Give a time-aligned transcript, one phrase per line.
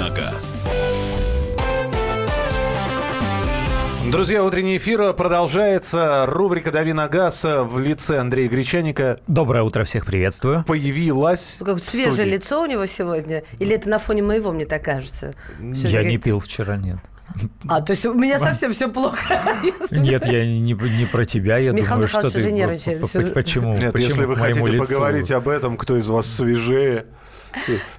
[0.00, 0.66] на газ».
[4.10, 6.24] Друзья, утренний эфир продолжается.
[6.26, 10.64] Рубрика «Дави на газ» в лице Андрея Гречаника Доброе утро, всех приветствую.
[10.66, 12.30] появилась Как в свежее студии.
[12.30, 13.44] лицо у него сегодня?
[13.60, 15.32] Или это на фоне моего, мне так кажется?
[15.74, 16.96] Всё Я не как- пил вчера, нет.
[17.68, 19.40] А, то есть у меня совсем все плохо.
[19.92, 22.40] Нет, я не, не про тебя, я Михаил думаю, что Михайлович ты...
[22.40, 23.00] уже нервничает.
[23.02, 23.76] п- п- Почему?
[23.78, 24.84] Нет, Почему если вы хотите лицу?
[24.86, 27.04] поговорить об этом, кто из вас свежее,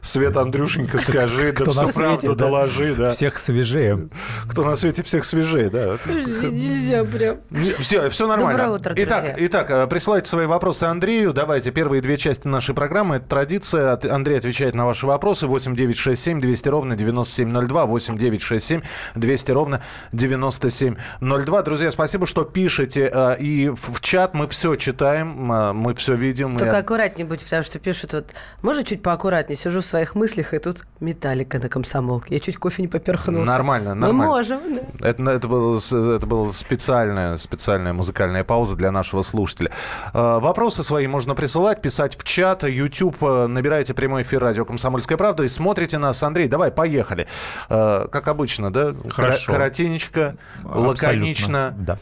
[0.01, 2.45] Свет Андрюшенька, скажи, да Кто всю на свете, правду да?
[2.45, 3.09] доложи, да.
[3.11, 4.09] Всех свежее.
[4.49, 5.97] Кто на свете всех свежее, да.
[6.07, 7.37] Нельзя прям.
[7.79, 8.57] Все, все нормально.
[8.63, 9.45] Доброе утро, итак, друзья.
[9.47, 11.33] итак, э, присылайте свои вопросы Андрею.
[11.33, 13.17] Давайте первые две части нашей программы.
[13.17, 13.99] Это традиция.
[14.09, 15.47] Андрей отвечает на ваши вопросы.
[15.47, 17.85] 8 9 6 7 200 ровно 9702.
[17.85, 18.81] 8 9 6 7
[19.15, 19.81] 200 ровно
[20.11, 21.61] 9702.
[21.63, 23.09] Друзья, спасибо, что пишете.
[23.13, 26.57] э, И в чат мы все читаем, э, мы все видим.
[26.57, 30.53] Только И- аккуратнее будь, потому что пишут вот, может, чуть поаккуратнее, сижу в своих мыслях,
[30.53, 32.34] и тут металлика на комсомолке.
[32.35, 33.45] Я чуть кофе не поперхнулся.
[33.45, 34.25] Нормально, Мы нормально.
[34.25, 34.59] можем,
[34.99, 35.07] да.
[35.09, 39.71] Это, это, было, с- это была специальная, специальная музыкальная пауза для нашего слушателя.
[40.13, 42.63] Э, Вопросы свои можно присылать, писать в чат.
[42.63, 46.21] YouTube, э, набирайте прямой эфир радио «Комсомольская правда» и смотрите нас.
[46.23, 47.27] Андрей, давай, поехали.
[47.70, 48.93] Э, Как обычно, да?
[49.09, 49.53] Хорошо.
[49.53, 51.73] Коротенечко, Абсолютно, лаконично.
[51.77, 51.98] Да.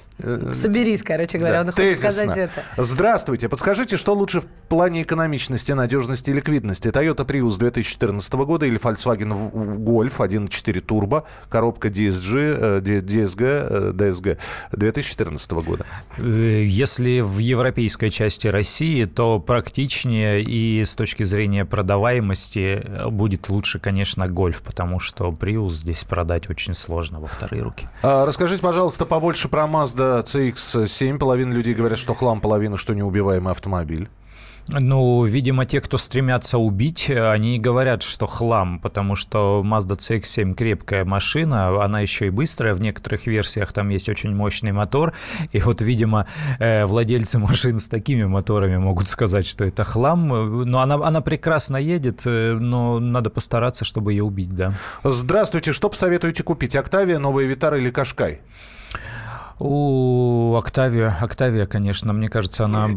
[0.53, 2.63] Соберись, короче говоря, да, он хочет сказать это.
[2.77, 3.47] Здравствуйте.
[3.49, 6.89] Подскажите, что лучше в плане экономичности, надежности и ликвидности?
[6.89, 9.52] Toyota Prius 2014 года или Volkswagen
[9.83, 14.38] Golf 1.4 Turbo, коробка DSG, DSG, DSG
[14.71, 15.86] 2014 года?
[16.17, 23.49] Э, Если в европейской части России, то практичнее и с точки зрения продаваемости э, будет
[23.49, 27.88] лучше, конечно, гольф, потому что Prius здесь продать очень сложно во вторые руки.
[28.02, 31.19] А, Расскажите, пожалуйста, побольше про Mazda CX-7.
[31.19, 34.09] Половина людей говорят, что хлам, половина, что неубиваемый автомобиль.
[34.71, 41.05] Ну, видимо, те, кто стремятся убить, они говорят, что хлам, потому что Mazda CX-7 крепкая
[41.05, 45.13] машина, она еще и быстрая, в некоторых версиях там есть очень мощный мотор,
[45.52, 46.27] и вот, видимо,
[46.59, 51.77] э, владельцы машин с такими моторами могут сказать, что это хлам, но она, она прекрасно
[51.77, 54.73] едет, э, но надо постараться, чтобы ее убить, да.
[55.03, 56.75] Здравствуйте, что посоветуете купить?
[56.75, 58.41] Октавия, новая Витара или Кашкай?
[59.59, 62.89] У Октавия, Октавия, конечно, мне кажется, она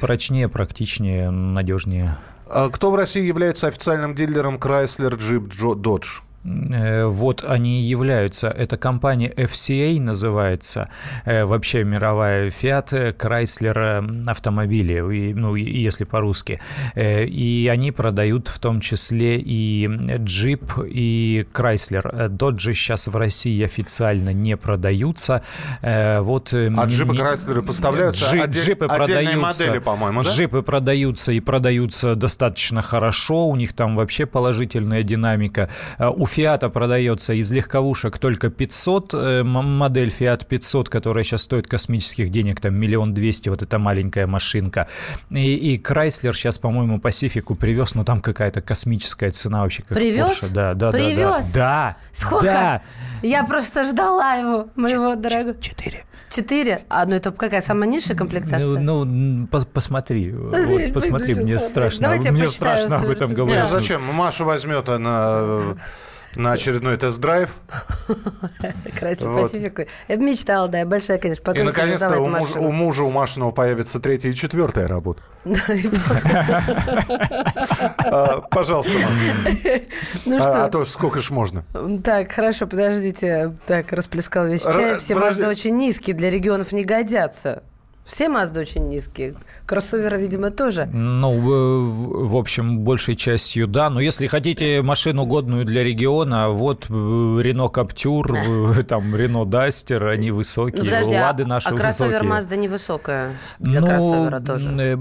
[0.00, 2.16] прочнее, практичнее, надежнее.
[2.48, 6.22] А Кто в России является официальным дилером Chrysler, Jeep, Dodge?
[6.70, 8.48] Э, Вот они и являются.
[8.48, 10.88] Это компания FCA называется.
[11.24, 16.60] Э, Вообще мировая Fiat, э, Chrysler автомобили, и, ну, и- если по-русски.
[16.96, 22.28] И они продают в том числе и Jeep, и Chrysler.
[22.28, 25.42] Dodge сейчас в России официально не продаются.
[25.82, 28.24] Вот, А джипы не- Chrysler поставляются?
[28.34, 29.64] Джи- Отдель- джипы отдельные продаются.
[29.64, 30.30] модели, по-моему, да?
[30.30, 33.46] Джипы продаются и продаются достаточно хорошо.
[33.48, 35.68] У них там вообще положительная динамика.
[35.98, 42.28] У Фиата продается из легковушек только 500, э, модель Fiat 500, которая сейчас стоит космических
[42.28, 44.86] денег, там миллион двести, вот эта маленькая машинка.
[45.30, 49.82] И, и Chrysler сейчас, по-моему, Пасифику привез, но там какая-то космическая цена вообще.
[49.82, 50.42] Как Привез?
[50.42, 50.52] Porsche.
[50.52, 50.98] Да, да, да, да.
[50.98, 51.52] Привез?
[51.54, 51.96] Да.
[52.12, 52.44] Сколько?
[52.44, 52.82] Да.
[53.22, 55.58] Я просто ждала его, моего дорогого.
[55.58, 56.04] Четыре.
[56.28, 56.82] Четыре?
[56.90, 58.78] А, ну это какая самая низшая комплектация?
[58.78, 63.58] Ну, ну, м, пос- посмотри, вот, посмотри, мне страшно, Давайте мне страшно об этом говорить.
[63.62, 64.02] ну зачем?
[64.12, 65.62] Маша возьмет она
[66.36, 67.50] на очередной тест-драйв.
[68.98, 69.42] Красный Вот.
[69.42, 69.82] Пасифику.
[70.08, 74.00] Я мечтала, да, большая, конечно, И, поклонница наконец-то, у мужа, у мужа у Машиного появится
[74.00, 75.22] третья и четвертая работа.
[75.44, 75.52] И-
[77.98, 78.92] А, Пожалуйста.
[80.24, 81.64] Ну А а что, то сколько ж можно?
[82.04, 83.54] так, хорошо, подождите.
[83.66, 84.98] Так, расплескал весь чай.
[84.98, 85.14] Все.
[85.14, 87.62] Мазды очень низкие, для регионов не годятся.
[88.06, 89.34] Все Мазды очень низкие.
[89.66, 90.86] Кроссоверы, видимо, тоже.
[90.92, 91.32] Ну,
[92.28, 93.90] в общем, большей частью да.
[93.90, 100.06] Но если хотите машину годную для региона, вот э, Рено Каптюр, э, там Рено Дастер,
[100.06, 102.30] они Ну, высокие, подожди, а, Лады наши а кроссовер высокие.
[102.30, 104.70] Мазда невысокая для Ну, кроссовера тоже.
[104.70, 104.96] э,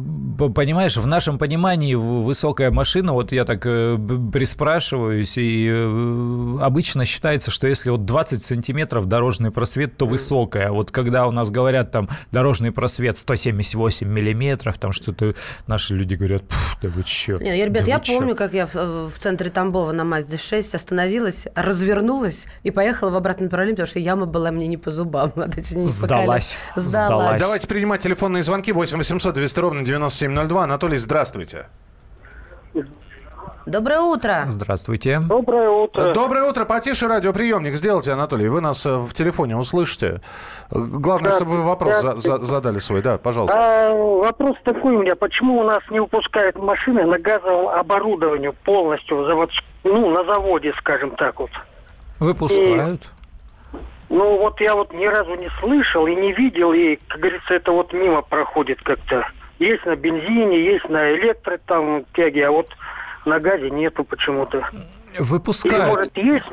[0.49, 5.69] Понимаешь, в нашем понимании высокая машина, вот я так приспрашиваюсь, и
[6.59, 10.71] обычно считается, что если вот 20 сантиметров дорожный просвет, то высокая.
[10.71, 15.35] Вот когда у нас говорят там дорожный просвет 178 миллиметров, там что-то
[15.67, 17.37] наши люди говорят, «Пф, да вы чё?
[17.37, 20.37] Не, ребят, да я вы чё?» помню, как я в, в центре Тамбова на Мазде
[20.37, 24.91] 6 остановилась, развернулась и поехала в обратном направлении, потому что яма была мне не по
[24.91, 25.31] зубам.
[25.35, 26.57] а точнее, не Сдалась.
[26.75, 27.07] Сдалась.
[27.07, 27.39] Сдалась.
[27.39, 30.63] Давайте принимать телефонные звонки 8 800 200 ровно 9702.
[30.63, 31.67] Анатолий, здравствуйте.
[33.65, 34.43] Доброе утро.
[34.47, 35.19] Здравствуйте.
[35.21, 36.13] Доброе утро.
[36.13, 36.65] Доброе утро.
[36.65, 38.47] Потише радиоприемник сделайте, Анатолий.
[38.47, 40.21] Вы нас э, в телефоне услышите.
[40.69, 42.13] Главное, Да, чтобы вы вопрос да.
[42.13, 43.01] за- за- задали свой.
[43.01, 43.57] Да, пожалуйста.
[43.59, 45.15] А, вопрос такой у меня.
[45.15, 49.49] Почему у нас не выпускают машины на газовом оборудовании полностью завод,
[49.83, 51.49] ну, на заводе, скажем так вот?
[52.19, 53.09] Выпускают.
[54.09, 57.71] Ну, вот я вот ни разу не слышал и не видел, и, как говорится, это
[57.71, 59.27] вот мимо проходит как-то.
[59.57, 62.67] Есть на бензине, есть на электро там тяге, а вот
[63.25, 64.67] на газе нету почему-то.
[65.15, 65.87] Или, Выпускают.
[65.87, 66.45] может, есть,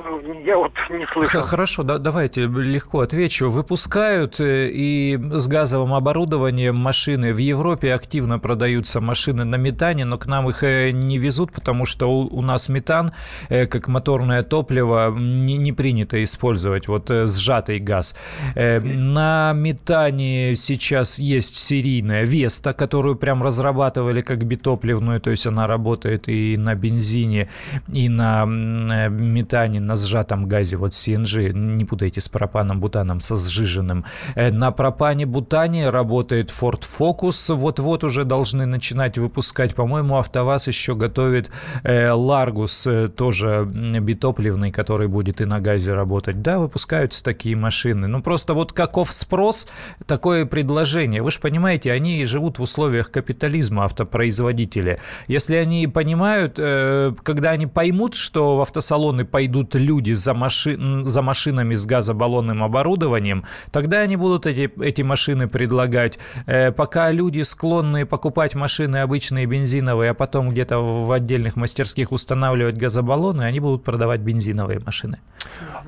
[0.44, 1.42] я вот не слышал.
[1.42, 3.50] Хорошо, да- давайте легко отвечу.
[3.50, 7.32] Выпускают э, и с газовым оборудованием машины.
[7.32, 11.86] В Европе активно продаются машины на метане, но к нам их э, не везут, потому
[11.86, 13.12] что у, у нас метан,
[13.48, 18.16] э, как моторное топливо, не, не принято использовать, вот сжатый газ.
[18.54, 26.28] На метане сейчас есть серийная Веста, которую прям разрабатывали как битопливную, то есть она работает
[26.28, 27.48] и на бензине,
[27.92, 34.04] и на метане, на сжатом газе, вот CNG, не путайте с пропаном, бутаном, со сжиженным.
[34.34, 39.74] Э, На пропане, бутане работает Ford Focus, вот-вот уже должны начинать выпускать.
[39.74, 41.50] По-моему, АвтоВАЗ еще готовит
[41.82, 46.42] э, Largus, э, тоже битопливный, который будет и на газе работать.
[46.42, 48.06] Да, выпускаются такие машины.
[48.08, 49.68] Ну, просто вот каков спрос,
[50.06, 51.22] такое предложение.
[51.22, 54.98] Вы же понимаете, они живут в условиях капитализма, автопроизводители.
[55.28, 61.22] Если они понимают, э, когда они поймут, что в автосалоны пойдут люди за, маши- за
[61.22, 66.18] машинами с газобаллонным оборудованием, тогда они будут эти, эти машины предлагать.
[66.46, 72.76] Э, Пока люди склонны покупать машины обычные бензиновые, а потом где-то в отдельных мастерских устанавливать
[72.76, 75.18] газобаллоны, они будут продавать бензиновые машины.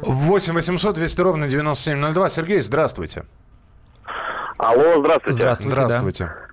[0.02, 2.28] 8 800 200 ровно 9702.
[2.30, 3.24] Сергей, здравствуйте.
[4.58, 5.38] Алло, здравствуйте.
[5.38, 6.24] Здравствуйте.
[6.24, 6.43] да.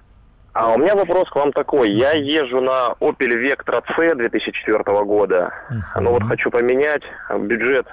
[0.54, 1.92] А у меня вопрос к вам такой.
[1.92, 5.54] Я езжу на Opel Vectra C 2004 года.
[5.70, 6.04] Мгм.
[6.04, 7.04] Ну вот хочу поменять.
[7.30, 7.88] Бюджет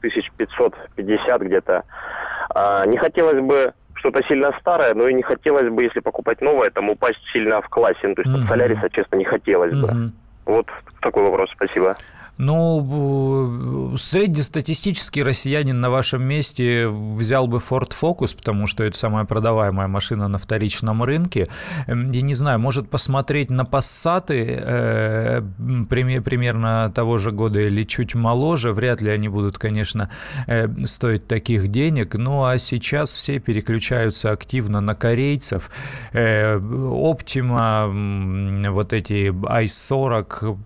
[0.00, 1.84] 1550 где-то.
[2.54, 6.70] А, не хотелось бы что-то сильно старое, но и не хотелось бы, если покупать новое,
[6.70, 8.00] там упасть сильно в классе.
[8.02, 8.42] Ну, то есть Мгм.
[8.42, 9.88] от Соляриса, честно, не хотелось бы.
[9.88, 10.12] Мгм.
[10.46, 10.66] Вот
[11.00, 11.96] такой вопрос, спасибо.
[12.42, 19.88] Ну, среднестатистический россиянин на вашем месте взял бы Ford Focus, потому что это самая продаваемая
[19.88, 21.48] машина на вторичном рынке.
[21.86, 25.42] Эм, Я не знаю, может посмотреть на Passat э,
[25.90, 28.72] примерно того же года или чуть моложе.
[28.72, 30.08] Вряд ли они будут, конечно,
[30.46, 32.14] э, стоить таких денег.
[32.14, 35.70] Ну, а сейчас все переключаются активно на корейцев.
[36.14, 40.56] Э, Optima, вот эти i40, э,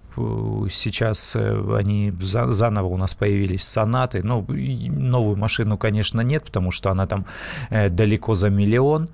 [0.71, 4.23] сейчас э, они за- заново у нас появились сонаты.
[4.23, 7.25] Ну, новую машину, конечно, нет, потому что она там
[7.71, 9.09] э, далеко за миллион,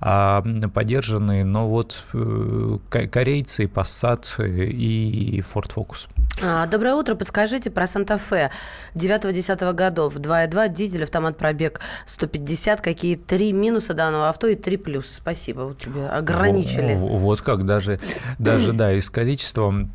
[0.00, 0.42] а
[0.72, 6.08] подержанные, но вот э, ко- корейцы, Passat э, и Ford Focus.
[6.42, 7.14] А, Доброе утро.
[7.14, 8.50] Подскажите про Санта-Фе
[8.94, 10.16] 9-10 годов.
[10.16, 12.80] 2,2, дизель, автомат, пробег 150.
[12.80, 15.06] Какие три минуса данного авто и три плюс?
[15.10, 15.60] Спасибо.
[15.62, 16.94] Вот тебе ограничили.
[16.94, 17.98] Во- Вот как даже,
[18.38, 19.86] даже да, и с количеством э,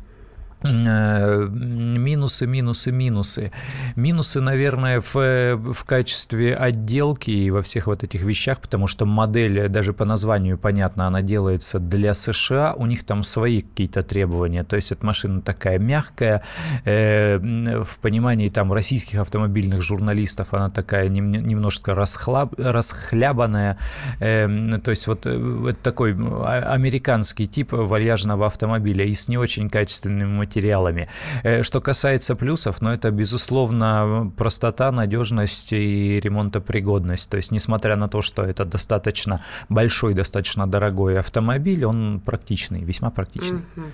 [0.62, 3.52] минусы, минусы, минусы.
[3.96, 9.06] Минусы, наверное, в, э, в качестве отделки и во всех вот этих вещах, потому что
[9.06, 14.02] модель, э, даже по названию понятно, она делается для США, у них там свои какие-то
[14.02, 16.42] требования, то есть эта машина такая мягкая,
[16.84, 17.38] э,
[17.82, 23.78] в понимании там российских автомобильных журналистов она такая нем- немножко расхлаб, расхлябанная,
[24.18, 29.38] э, то есть вот э, это такой а- американский тип вальяжного автомобиля и с не
[29.38, 31.08] очень качественными материалами.
[31.44, 37.30] Э, Что касается плюсов, ну это, безусловно, простота, надежность и ремонтопригодность.
[37.30, 43.10] То есть, несмотря на то, что это достаточно большой, достаточно дорогой автомобиль, он практичный, весьма
[43.10, 43.62] практичный.
[43.76, 43.92] Мгм.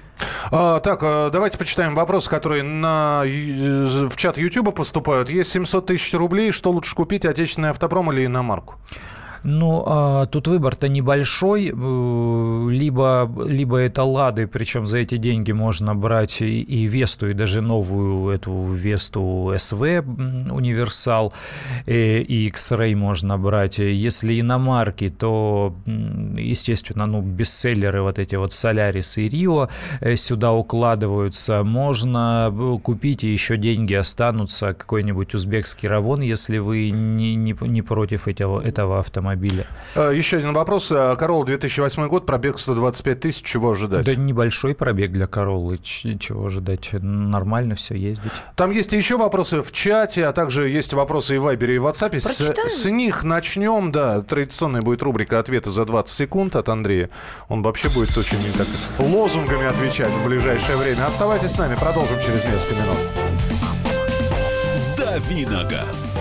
[0.51, 5.31] А, так, э, давайте почитаем вопросы, которые на, э, в чат YouTube поступают.
[5.31, 6.53] Есть 700 тысяч рублей.
[6.53, 8.77] Что лучше купить, отечественный автопром или иномарку?
[9.43, 15.95] Ну, а, тут выбор-то небольшой, э, либо, либо это Лады, причем за эти деньги можно
[15.95, 20.05] брать и, и Весту, и даже новую эту Весту СВ
[20.51, 21.33] Универсал,
[21.87, 23.79] э, и X-Ray можно брать.
[23.79, 29.69] Если иномарки, то, естественно, ну, бестселлеры вот эти вот Солярис и Рио
[30.01, 31.63] э, сюда укладываются.
[31.63, 32.53] Можно
[32.83, 38.61] купить, и еще деньги останутся, какой-нибудь узбекский Равон, если вы не, не, не против этого,
[38.61, 39.36] этого автомобиля.
[39.37, 39.67] Автомобиля.
[39.95, 40.91] Э, Еще один вопрос.
[40.91, 43.43] Э, Королла 2008 год, пробег 125 тысяч.
[43.43, 44.05] Чего ожидать?
[44.05, 45.79] Да небольшой пробег для Короллы.
[45.79, 46.91] Чего ожидать?
[46.93, 48.33] Нормально все ездить.
[48.55, 51.79] Там есть и еще вопросы в чате, а также есть вопросы и в Вайбере, и
[51.79, 52.19] в WhatsApp.
[52.19, 54.23] С, с них начнем, да.
[54.23, 57.11] Традиционная будет рубрика «Ответы за 20 секунд» от Андрея.
[57.49, 58.67] Он вообще будет очень так
[58.99, 61.07] лозунгами отвечать в ближайшее время.
[61.07, 62.99] Оставайтесь с нами, продолжим через несколько минут.
[64.97, 66.21] Давиногаз.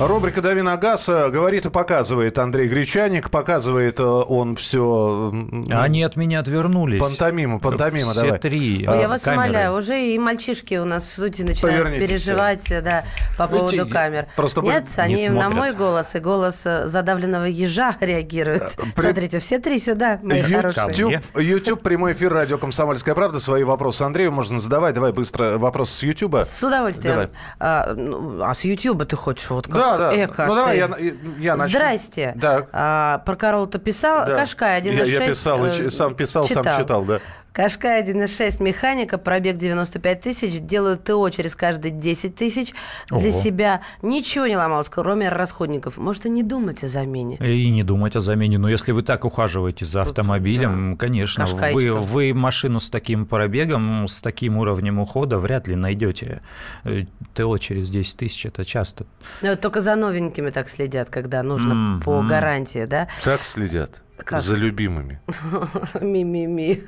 [0.00, 3.30] Рубрика «Дави на газ» э, говорит и показывает Андрей Гречаник.
[3.30, 5.32] Показывает э, он все...
[5.70, 7.00] Они от меня отвернулись.
[7.00, 8.38] Пантомима, пантомима, Все давай.
[8.38, 9.42] три А, я вас камеры.
[9.48, 13.04] умоляю, уже и мальчишки у нас в студии начинают Повернитесь переживать да,
[13.36, 14.28] по Ну, поводу те- камер.
[14.36, 15.52] просто Нет, не они на смотрят.
[15.58, 18.76] мой голос и голос задавленного ежа реагируют.
[18.94, 20.86] При- Смотрите, все три сюда, мои хорошие.
[20.96, 23.40] YouTube, YouTube, прямой эфир, радио «Комсомольская правда».
[23.40, 24.94] Свои вопросы Андрею можно задавать.
[24.94, 26.36] Давай быстро вопрос с YouTube.
[26.44, 27.14] С удовольствием.
[27.14, 27.28] Давай.
[27.58, 29.50] А, ну, а с Ютуба ты хочешь?
[29.50, 30.24] Вот как Да, да.
[30.24, 30.90] эко ну давай, я,
[31.38, 31.78] я начну.
[31.78, 32.32] Здрасте.
[32.36, 32.66] Да.
[32.72, 34.26] А, про Королу-то писал?
[34.26, 34.34] Да.
[34.34, 35.04] Кашкай 1.6.
[35.04, 37.20] Я, я писал, э, сам писал, сам читал, да.
[37.52, 42.72] Кашкай 1.6 механика, пробег 95 тысяч, делают ТО через каждые 10 тысяч
[43.08, 43.30] для Ого.
[43.30, 43.80] себя.
[44.02, 45.96] Ничего не ломалось, кроме расходников.
[45.96, 47.36] Может, и не думать о замене.
[47.36, 48.58] И не думать о замене.
[48.58, 54.20] Но если вы так ухаживаете за автомобилем, конечно, вы, вы машину с таким пробегом, с
[54.20, 56.42] таким уровнем ухода вряд ли найдете.
[56.84, 59.06] Э, ТО через 10 тысяч– это часто.
[59.42, 63.08] Но вот только за новенькими так следят, когда нужно М, по гарантии, да?
[63.24, 64.40] Так следят Как?
[64.40, 65.20] за любимыми.
[66.00, 66.82] Ми-ми-ми.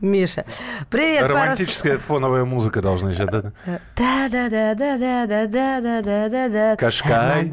[0.00, 0.44] Миша.
[0.90, 3.28] Привет, Романтическая фоновая музыка должна сейчас.
[3.30, 3.52] да?
[3.96, 6.76] Да-да-да-да-да-да-да-да-да.
[6.76, 7.52] Кашкай.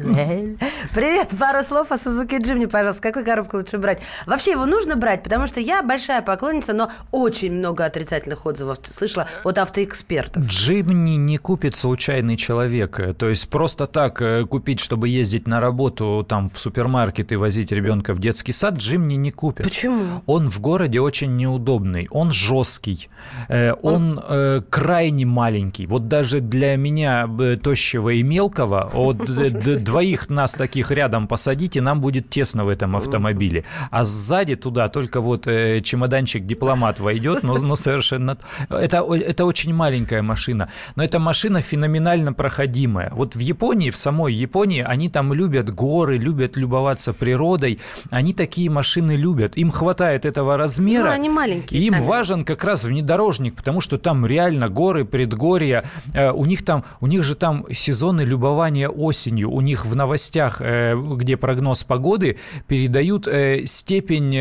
[0.94, 3.02] Привет, пару слов о Сузуки Джимни, пожалуйста.
[3.02, 4.00] Какую коробку лучше брать?
[4.26, 9.28] Вообще его нужно брать, потому что я большая поклонница, но очень много отрицательных отзывов слышала
[9.44, 10.44] от автоэкспертов.
[10.44, 13.00] Джимни не купит случайный человек.
[13.18, 18.14] То есть просто так купить, чтобы ездить на работу там в супермаркет и возить ребенка
[18.14, 19.64] в детский сад, Джимни не купит.
[19.64, 20.22] Почему?
[20.26, 23.08] Он в городе очень неудобный, он жесткий,
[23.48, 25.86] э, он э, крайне маленький.
[25.86, 31.80] Вот даже для меня, э, тощего и мелкого, вот д- двоих нас таких рядом посадите,
[31.80, 33.64] нам будет тесно в этом автомобиле.
[33.90, 38.38] А сзади туда только вот э, чемоданчик дипломат войдет, но, но совершенно...
[38.68, 43.10] Это, это очень маленькая машина, но эта машина феноменально проходимая.
[43.14, 47.78] Вот в Японии, в самой Японии, они там любят горы, любят любоваться природой,
[48.10, 49.56] они такие машины любят.
[49.56, 51.04] Им хватает этого размера.
[51.04, 52.04] Ну, они маленькие Им сами.
[52.04, 55.84] важен как раз внедорожник, потому что там реально горы, предгорья.
[56.14, 59.50] Э, У них там, у них же там сезоны любования осенью.
[59.50, 64.32] У них в новостях, э, где прогноз погоды, передают э, степень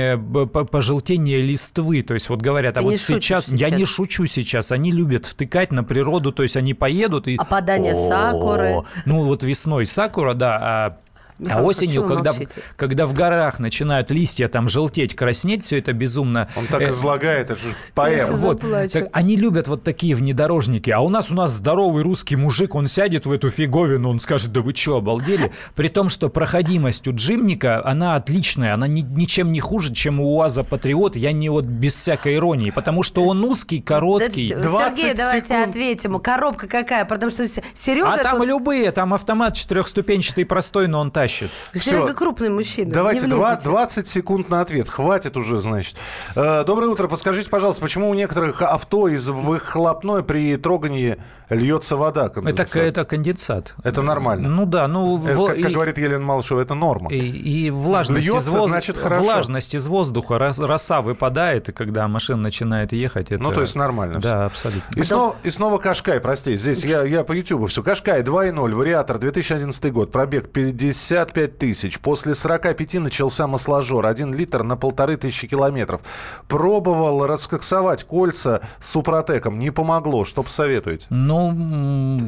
[0.72, 2.01] пожелтения листвы.
[2.01, 3.79] То есть вот говорят, Ты а вот шутишь сейчас, я сейчас.
[3.79, 7.36] не шучу сейчас, они любят втыкать на природу, то есть они поедут и...
[7.36, 8.70] Опадание сакуры.
[8.77, 10.98] О, Ну вот весной сакура, да, а
[11.41, 12.45] а Михаил, осенью, почему вы когда,
[12.75, 16.50] когда в горах начинают листья там желтеть, краснеть, все это безумно.
[16.55, 18.38] Он так э, излагает, это же поэма.
[18.38, 22.75] вот, так они любят вот такие внедорожники, а у нас у нас здоровый русский мужик,
[22.75, 25.51] он сядет в эту фиговину, он скажет, да вы что, обалдели?
[25.75, 30.36] При том, что проходимость у джимника, она отличная, она ни- ничем не хуже, чем у
[30.36, 34.53] УАЗа Патриот, я не вот без всякой иронии, потому что он узкий, короткий.
[34.53, 35.67] Да, 20 Сергей, давайте секунд.
[35.69, 36.19] ответим.
[36.19, 37.05] Коробка какая?
[37.05, 38.13] Потому что Серега...
[38.13, 41.30] А там тут- любые, там автомат четырехступенчатый простой, но он тащит.
[41.73, 42.13] Серега Всё.
[42.13, 42.91] крупный мужчина.
[42.91, 43.69] Давайте не два- влезете.
[43.69, 44.89] 20 секунд на ответ.
[44.89, 45.95] Хватит уже, значит.
[46.35, 47.07] Э, Доброе утро.
[47.07, 51.17] Подскажите, пожалуйста, почему у некоторых авто из выхлопной при трогании
[51.55, 52.25] льется вода?
[52.25, 52.75] Это, конденсат?
[52.77, 53.75] это конденсат.
[53.84, 54.50] Это нормально.
[54.50, 55.24] Ну да, ну...
[55.25, 57.10] Это, в- как, как и- говорит Елена Малышева, это норма.
[57.12, 59.24] И, и влажность, Льется, из воз- значит, хорошо.
[59.24, 63.41] влажность из воздуха, рос- роса выпадает, и когда машина начинает ехать, это...
[63.43, 65.00] Ну, то есть нормально Да, абсолютно.
[65.00, 67.84] И снова, и снова Кашкай, прости, здесь я, я по Ютубу все.
[67.84, 72.00] Кашкай 2.0, вариатор, 2011 год, пробег 55 тысяч.
[72.00, 76.01] После 45 начался масложор, 1 литр на полторы тысячи километров.
[76.48, 80.25] Пробовал раскоксовать кольца с супротеком, не помогло.
[80.25, 81.08] Что посоветуете?
[81.10, 81.40] Ну,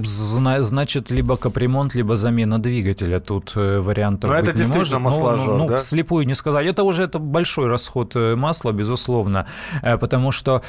[0.04, 3.20] зна- значит, либо капремонт, либо замена двигателя.
[3.20, 5.20] Тут э, вариантов Ну, это быть не действительно может.
[5.20, 5.78] Ну, масложор, ну, ну, да?
[5.78, 6.66] вслепую не сказать.
[6.66, 9.46] Это уже это большой расход э, масла, безусловно.
[9.82, 10.62] Э, Потому что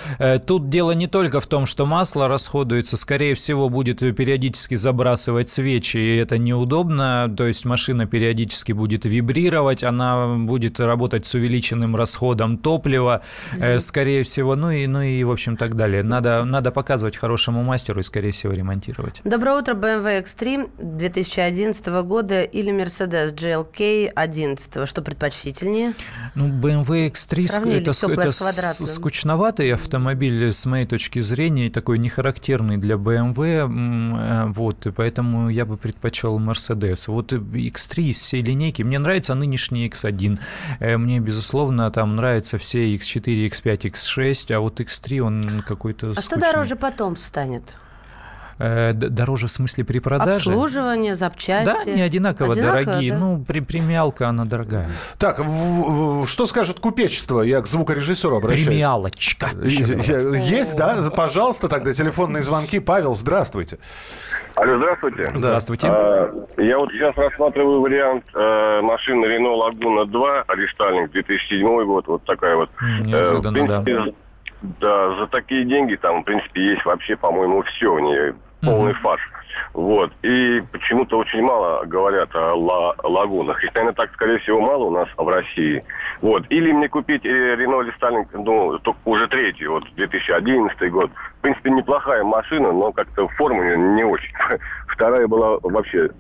[0.47, 5.97] тут дело не только в том, что масло расходуется, скорее всего, будет периодически забрасывать свечи,
[5.97, 7.33] и это неудобно.
[7.37, 13.23] То есть машина периодически будет вибрировать, она будет работать с увеличенным расходом топлива,
[13.79, 16.03] скорее всего, ну и, ну и, в общем, так далее.
[16.03, 19.21] Надо, надо показывать хорошему мастеру и, скорее всего, ремонтировать.
[19.25, 24.89] Доброе утро, BMW X3 2011 года или Mercedes GLK 11.
[24.89, 25.95] Что предпочтительнее?
[26.35, 28.87] Ну, BMW X3 ск- Сравнили это, это квадратным.
[28.87, 35.65] скучноватый автомобиль, с моей точки зрения, такой нехарактерный для BMW, э, вот, и поэтому я
[35.65, 37.05] бы предпочел Mercedes.
[37.09, 40.39] Вот э, X3 из всей линейки, мне нравится нынешний X1,
[40.81, 46.13] Э, мне, безусловно, там нравятся все X4, X5, X6, а вот X3, он какой-то А
[46.15, 46.41] что скучный.
[46.41, 47.63] дороже потом станет?
[48.59, 50.51] Э, дороже в смысле при продаже?
[50.51, 51.91] Обслуживание, Да, запчасти?
[51.91, 53.13] не одинаково, Одинаково, дорогие.
[53.13, 53.19] да?
[53.19, 54.89] Ну, при, премиалка, она дорогая.
[55.19, 57.41] Так, в- в- что скажет купечество?
[57.43, 58.67] Я к звукорежиссеру обращаюсь.
[58.67, 59.49] Премиалочка.
[59.65, 60.97] Есть, да?
[61.15, 62.79] Пожалуйста, тогда телефонные звонки.
[62.81, 63.79] Павел, здравствуйте.
[64.55, 65.33] Алло, здравствуйте.
[65.35, 65.87] Здравствуйте.
[65.91, 72.25] А, Я вот сейчас рассматриваю вариант э, машины Renault Laguna 2, рестайлинг 2007 год, вот
[72.25, 72.71] такая вот.
[72.81, 74.15] Э, неожиданно, в принципе,
[74.81, 75.17] да.
[75.19, 79.21] за такие деньги там, в принципе, есть вообще, по-моему, все у нее, полный фарш.
[79.73, 80.13] Вот.
[80.23, 83.63] И почему-то очень мало говорят о ла- лагунах.
[83.63, 85.83] И, наверное, так, скорее всего, мало у нас в России.
[86.21, 86.45] Вот.
[86.51, 91.11] Или мне купить э, Renault Starling, ну, только уже третий, вот, 2011 год.
[91.39, 94.33] В принципе, неплохая машина, но как-то форма не очень.
[94.89, 96.11] Вторая была вообще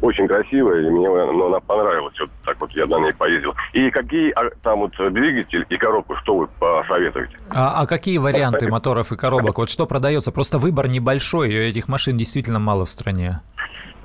[0.00, 2.14] очень красивая, и мне ну, она понравилась.
[2.20, 3.54] Вот так вот я на ней поездил.
[3.72, 7.36] И какие а, там вот двигатель и коробку, что вы посоветуете?
[7.54, 9.58] А, а какие варианты моторов и коробок?
[9.58, 10.32] Вот что продается?
[10.32, 13.40] Просто выбор небольшой, и этих машин действительно мало в стране.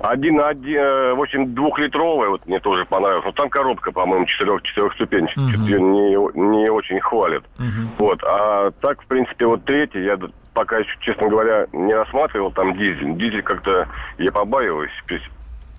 [0.02, 3.24] Один, один, э, в общем, двухлитровая, вот мне тоже понравилась.
[3.24, 5.46] Но там коробка, по-моему, четырех, четырехступенчатая.
[5.46, 7.44] Её не, не очень хвалят.
[7.58, 7.90] Мгм.
[7.98, 8.20] Вот.
[8.24, 10.18] А так, в принципе, вот третий, я
[10.54, 13.16] пока еще, честно говоря, не рассматривал там дизель.
[13.16, 13.86] Дизель как-то
[14.18, 14.90] я побаиваюсь.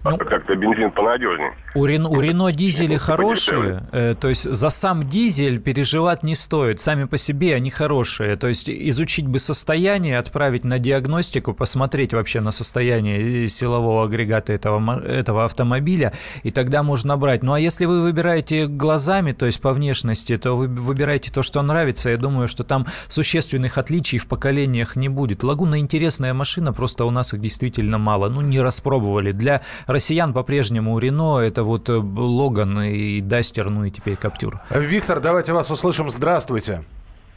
[0.03, 1.53] Ну, как-то бензин понадежнее.
[1.75, 6.81] У, Рен- у Рено дизели хорошие, э, то есть за сам дизель переживать не стоит,
[6.81, 8.35] сами по себе они хорошие.
[8.35, 14.99] То есть изучить бы состояние, отправить на диагностику, посмотреть вообще на состояние силового агрегата этого,
[14.99, 17.41] этого автомобиля, и тогда можно брать.
[17.41, 21.61] Ну а если вы выбираете глазами, то есть по внешности, то вы выбираете то, что
[21.61, 22.09] нравится.
[22.09, 25.43] Я думаю, что там существенных отличий в поколениях не будет.
[25.43, 28.29] Лагуна интересная машина, просто у нас их действительно мало.
[28.29, 29.31] Ну не распробовали.
[29.31, 29.61] Для
[29.93, 34.59] россиян по-прежнему Рено это вот э, Логан и Дастер, ну и теперь Каптюр.
[34.69, 36.09] Виктор, давайте вас услышим.
[36.09, 36.83] Здравствуйте.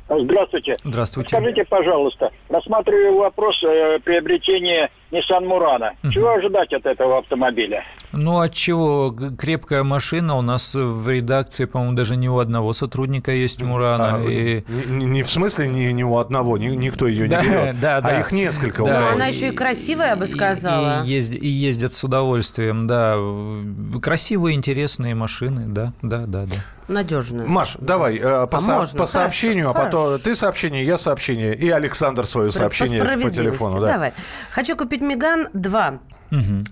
[0.08, 0.74] Здравствуйте.
[0.84, 1.36] Здравствуйте.
[1.36, 5.90] Скажите, пожалуйста, рассматриваю вопрос э, приобретения Nissan Murano.
[6.12, 7.82] Чего ожидать от этого автомобиля?
[8.12, 9.14] Ну, от чего?
[9.38, 10.36] Крепкая машина.
[10.36, 14.16] У нас в редакции, по-моему, даже не у одного сотрудника есть Мурана.
[14.16, 14.62] А, и...
[14.88, 17.96] не, не в смысле не, не у одного, ни- никто ее не Да, берет, да,
[17.96, 18.20] а да.
[18.20, 18.84] их несколько.
[18.84, 19.00] Да.
[19.00, 19.10] Кого.
[19.12, 21.02] она еще и красивая, я бы И- сказала.
[21.04, 23.16] И, езд- и ездят с удовольствием, да.
[24.00, 26.56] Красивые, интересные машины, да, да, да, да.
[26.88, 27.46] Надежная.
[27.46, 28.98] Маш, давай э, по, А со- можно?
[28.98, 30.22] по сообщению, а потом Хорошо.
[30.22, 33.40] ты сообщение, я сообщение, и Александр свое По сообщение по справедливости.
[33.42, 33.80] телефону.
[33.80, 33.86] Да.
[33.94, 34.12] Давай.
[34.52, 36.15] Хочу купить Меган 2 Мгм.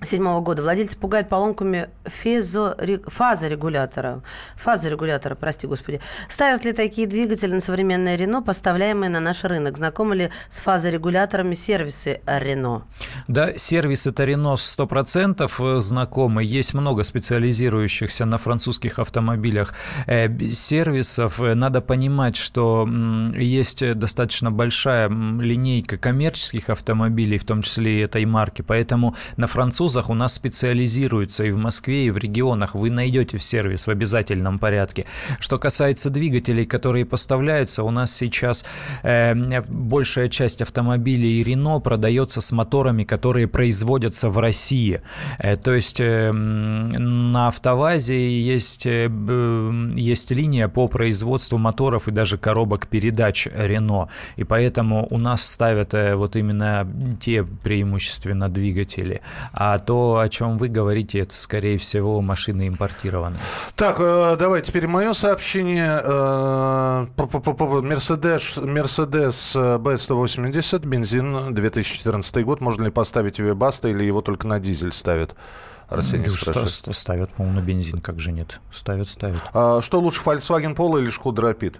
[0.05, 0.63] Седьмого года.
[0.63, 4.23] Владельцы пугают поломками фезо- фазорегулятора.
[4.57, 6.01] Фазорегулятора, прости господи.
[6.29, 9.77] Ставят ли такие двигатели на современное Рено, поставляемые на наш рынок?
[9.77, 12.83] Знакомы ли с фазорегуляторами сервисы Рено?
[13.29, 16.45] Да, сервис это Рено 100% знакомы.
[16.45, 19.75] Есть много специализирующихся на французских автомобилях
[20.07, 21.41] э, сервисов.
[21.41, 22.89] Э, Надо понимать, что
[23.37, 28.63] есть достаточно большая линейка коммерческих автомобилей, в том числе и этой марки.
[28.63, 32.75] Поэтому на французах у нас специализируются и в Москве, и в регионах.
[32.75, 35.07] Вы найдете в сервис в обязательном порядке.
[35.39, 38.65] Что касается двигателей, которые поставляются, у нас сейчас
[39.05, 39.35] э,
[39.69, 45.01] большая часть автомобилей Рено продается с моторами, которые производятся в России.
[45.39, 49.09] Э, то есть э, на АвтоВАЗе есть, э,
[49.95, 54.09] есть линия по производству моторов и даже коробок передач Рено.
[54.37, 56.87] И поэтому у нас ставят э, вот именно
[57.21, 59.21] те преимущественно двигатели.
[59.53, 63.41] А то, о чем вы говорите, это, скорее всего, машины импортированные.
[63.77, 66.01] Так, э, давай теперь мое сообщение.
[66.05, 72.61] Э, Мерседес, Мерседес э, B180, бензин, 2014 год.
[72.61, 75.35] Можно ли поставить Вебаста или его только на дизель ставят?
[75.89, 76.71] Арсений спрашивает.
[76.71, 78.61] ста- Ставят, по-моему, на бензин, как же нет?
[78.71, 79.41] Ставят, ставят.
[79.53, 81.77] А что лучше, Volkswagen Polo или Шкода Rapid?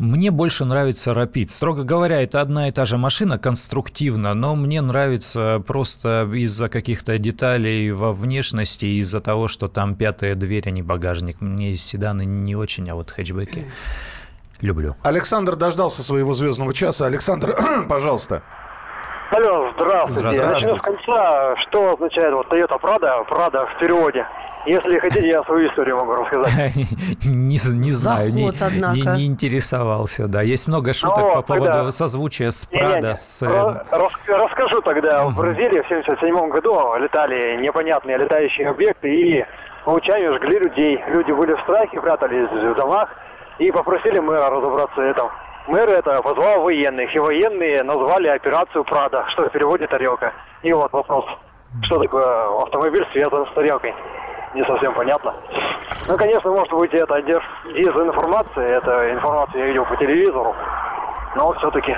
[0.00, 1.48] Мне больше нравится Rapid.
[1.48, 7.18] Строго говоря, это одна и та же машина конструктивно, но мне нравится просто из-за каких-то
[7.18, 11.42] деталей во внешности, из-за того, что там пятая дверь, а не багажник.
[11.42, 13.70] Мне седаны не очень, а вот хэтчбеки
[14.62, 14.96] люблю.
[15.02, 17.04] Александр дождался своего звездного часа.
[17.04, 17.52] Александр,
[17.90, 18.42] пожалуйста.
[19.32, 20.34] Алло, здравствуйте.
[20.34, 20.54] Здравствуйте.
[20.54, 21.56] Начну с конца.
[21.68, 24.24] Что означает вот Toyota Prado, Prado в переводе?
[24.66, 26.74] Если хотите, я свою историю могу рассказать.
[27.24, 30.42] Не, не знаю, не, Заход, не, не интересовался, да.
[30.42, 32.66] Есть много шуток Ну, по поводу тогда- созвучия с.
[32.66, 33.42] Прада, с...
[33.42, 35.24] э, рас- Расскажу тогда.
[35.24, 39.44] В Бразилии в 77 году летали непонятные летающие объекты и
[39.86, 41.02] лучами жгли людей.
[41.08, 43.08] Люди были в страхе, прятались в домах
[43.58, 45.28] и попросили мэра разобраться в этом.
[45.68, 50.32] Мэр это позвал военных, и военные назвали операцию «Прада», что в переводе «тарелка».
[50.62, 51.24] И вот вопрос,
[51.82, 53.94] что такое автомобиль связан с тарелкой?
[54.54, 55.32] Не совсем понятно.
[56.08, 60.54] Ну, конечно, может быть, это дез- дезинформация, это информацию я видел по телевизору,
[61.36, 61.94] но все-таки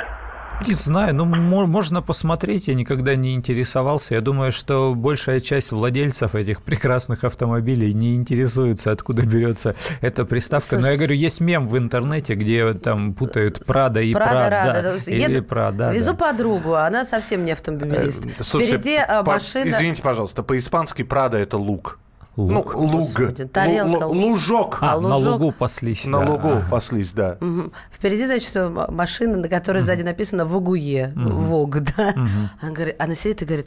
[0.68, 4.14] Не знаю, ну мо- можно посмотреть, я никогда не интересовался.
[4.14, 10.78] Я думаю, что большая часть владельцев этих прекрасных автомобилей не интересуется, откуда берется эта приставка.
[10.78, 14.72] Но я говорю, есть мем в интернете, где там путают Прада и Прада, Прада.
[14.74, 15.10] Рада.
[15.10, 15.92] Или Прада.
[15.92, 16.18] Везу да.
[16.18, 18.26] подругу, она совсем не автомобилист.
[18.26, 19.68] Э, слушайте, Впереди а, по- машина...
[19.68, 21.98] Извините, пожалуйста, по-испански Прада это лук.
[22.36, 22.74] Лук.
[22.74, 23.08] Ну, луг.
[23.10, 24.78] Господи, тарелка, Лу- лужок.
[24.80, 25.32] А, А на лужок?
[25.40, 26.06] лугу паслись.
[26.06, 26.30] На да.
[26.30, 26.66] лугу Ага.
[26.70, 27.36] паслись, да.
[27.40, 27.72] Мгм.
[27.92, 28.56] Впереди, значит,
[28.88, 32.14] машина, на которой сзади написано «Вугуе», «Вог», да.
[32.62, 33.66] Она, говорит, она сидит и говорит,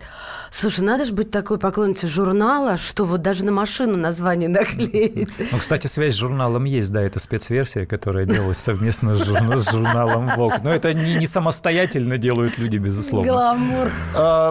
[0.50, 5.40] слушай, надо же быть такой поклонницей журнала, что вот даже на машину название наклеить.
[5.52, 9.70] Ну, кстати, связь с журналом есть, да, это спецверсия, которая делалась совместно с, журна- с
[9.72, 10.62] журналом Vogue.
[10.64, 13.32] Но это не, не самостоятельно делают люди, безусловно.
[13.32, 13.92] Гламур.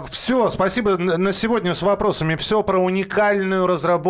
[0.08, 2.36] все, спасибо на сегодня с вопросами.
[2.36, 4.03] Все про уникальную разработку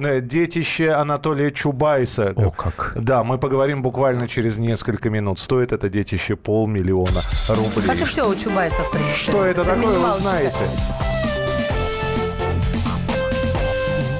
[0.00, 2.32] э, детище Анатолия Чубайса.
[2.36, 2.92] О, как.
[2.96, 5.38] Да, мы поговорим буквально через несколько минут.
[5.38, 7.86] Стоит это детище полмиллиона рублей.
[7.86, 9.14] Как и все у Чубайса, в принципе.
[9.14, 10.68] Что это такое, вы знаете?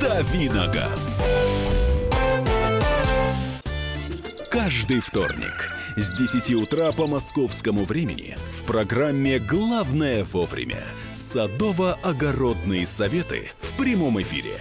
[0.00, 1.24] Давиногаз.
[4.50, 13.74] Каждый вторник с 10 утра по московскому времени в программе «Главное вовремя» садово-огородные советы в
[13.74, 14.60] прямом эфире.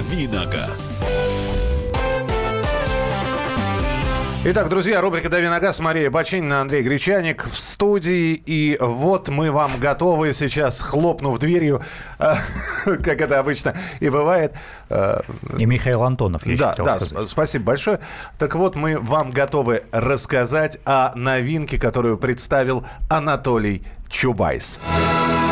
[0.00, 1.04] Давиногаз.
[4.46, 8.32] Итак, друзья, рубрика «Дави на газ», Мария Бачинина, Андрей Гречаник в студии.
[8.46, 11.82] И вот мы вам готовы сейчас, хлопнув дверью,
[12.18, 12.32] э,
[12.86, 14.54] как это обычно и бывает.
[14.88, 15.20] э,
[15.58, 17.18] И Михаил Антонов, я да, хотел да, сказать.
[17.26, 18.00] сп- спасибо большое.
[18.38, 24.80] Так вот, мы вам готовы рассказать о новинке, которую представил Анатолий Чубайс.
[24.88, 25.49] Анатолий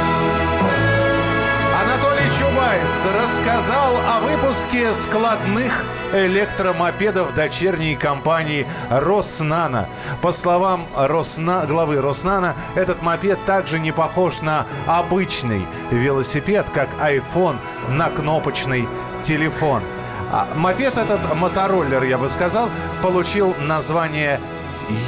[2.79, 9.88] Чубайс рассказал о выпуске складных электромопедов дочерней компании «Роснано».
[10.23, 11.64] По словам Росна...
[11.67, 17.57] главы «Роснано», этот мопед также не похож на обычный велосипед, как iPhone
[17.91, 18.88] на кнопочный
[19.23, 19.83] телефон.
[20.31, 22.69] А мопед этот, мотороллер, я бы сказал,
[23.03, 24.41] получил название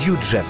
[0.04, 0.46] «Юджет».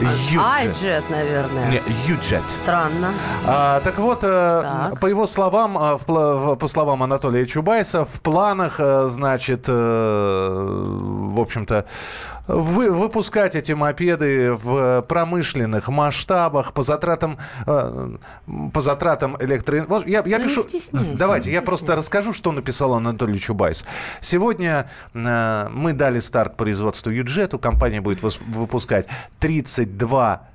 [0.00, 1.08] Юджет.
[1.10, 1.70] Наверное.
[1.70, 2.42] Не, Юджет.
[2.48, 3.12] Странно.
[3.46, 5.00] А, так вот, э, Так.
[5.00, 11.84] по его словам, в- по словам Анатолия Чубайса, в планах, э, значит, э, в общем-то,
[12.46, 18.16] вы- выпускать эти мопеды в промышленных масштабах по затратам, э,
[18.72, 19.84] по затратам электро...
[19.88, 20.62] Вот Я, я Ну, пишу...
[21.16, 23.84] Давайте, я просто расскажу, что написал Анатолий Чубайс.
[24.20, 27.58] Сегодня э, мы дали старт производству Юджету.
[27.58, 29.08] Компания будет выпускать
[29.40, 30.48] 32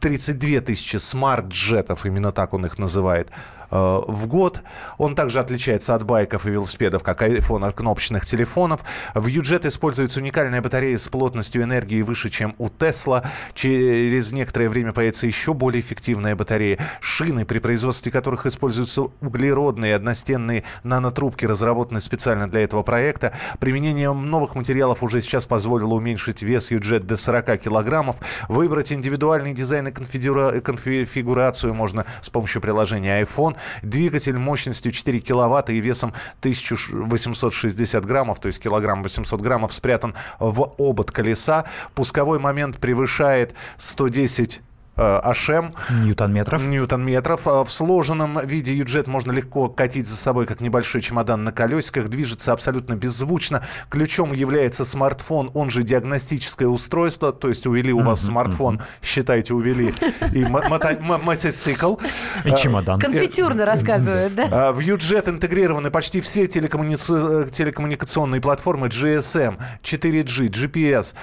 [0.00, 3.28] 32 тысячи смарт-джетов, именно так он их называет,
[3.70, 4.62] в год.
[4.96, 8.80] Он также отличается от байков и велосипедов, как iPhone от кнопочных телефонов.
[9.14, 13.24] В Юджет используется уникальная батарея с плотностью энергии выше, чем у Тесла.
[13.54, 16.78] Через некоторое время появится еще более эффективная батарея.
[17.00, 23.32] Шины, при производстве которых используются углеродные одностенные нанотрубки, разработанные специально для этого проекта.
[23.60, 28.16] Применение новых материалов уже сейчас позволило уменьшить вес Юджет до 40 килограммов.
[28.48, 33.56] Выбрать индивидуальный дизайн и конфигура- конфигурацию можно с помощью приложения iPhone.
[33.82, 40.74] Двигатель мощностью 4 киловатта и весом 1860 граммов, то есть килограмм 800 граммов, спрятан в
[40.78, 41.64] обод колеса.
[41.94, 44.60] Пусковой момент превышает 110
[44.98, 45.74] Ашем.
[45.90, 46.66] Ньютон-метров.
[46.66, 47.46] Ньютон-метров.
[47.46, 52.08] В сложенном виде юджет можно легко катить за собой, как небольшой чемодан на колесиках.
[52.08, 53.62] Движется абсолютно беззвучно.
[53.88, 57.32] Ключом является смартфон, он же диагностическое устройство.
[57.32, 59.94] То есть увели у вас смартфон, считайте, увели.
[60.34, 61.96] И мотоцикл.
[62.44, 62.98] И чемодан.
[62.98, 64.72] Конфетюрно рассказывает, да?
[64.72, 71.14] В юджет интегрированы почти все телекоммуникационные платформы GSM, 4G, GPS,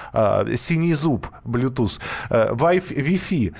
[0.58, 3.54] синий зуб, Bluetooth, Wi-Fi,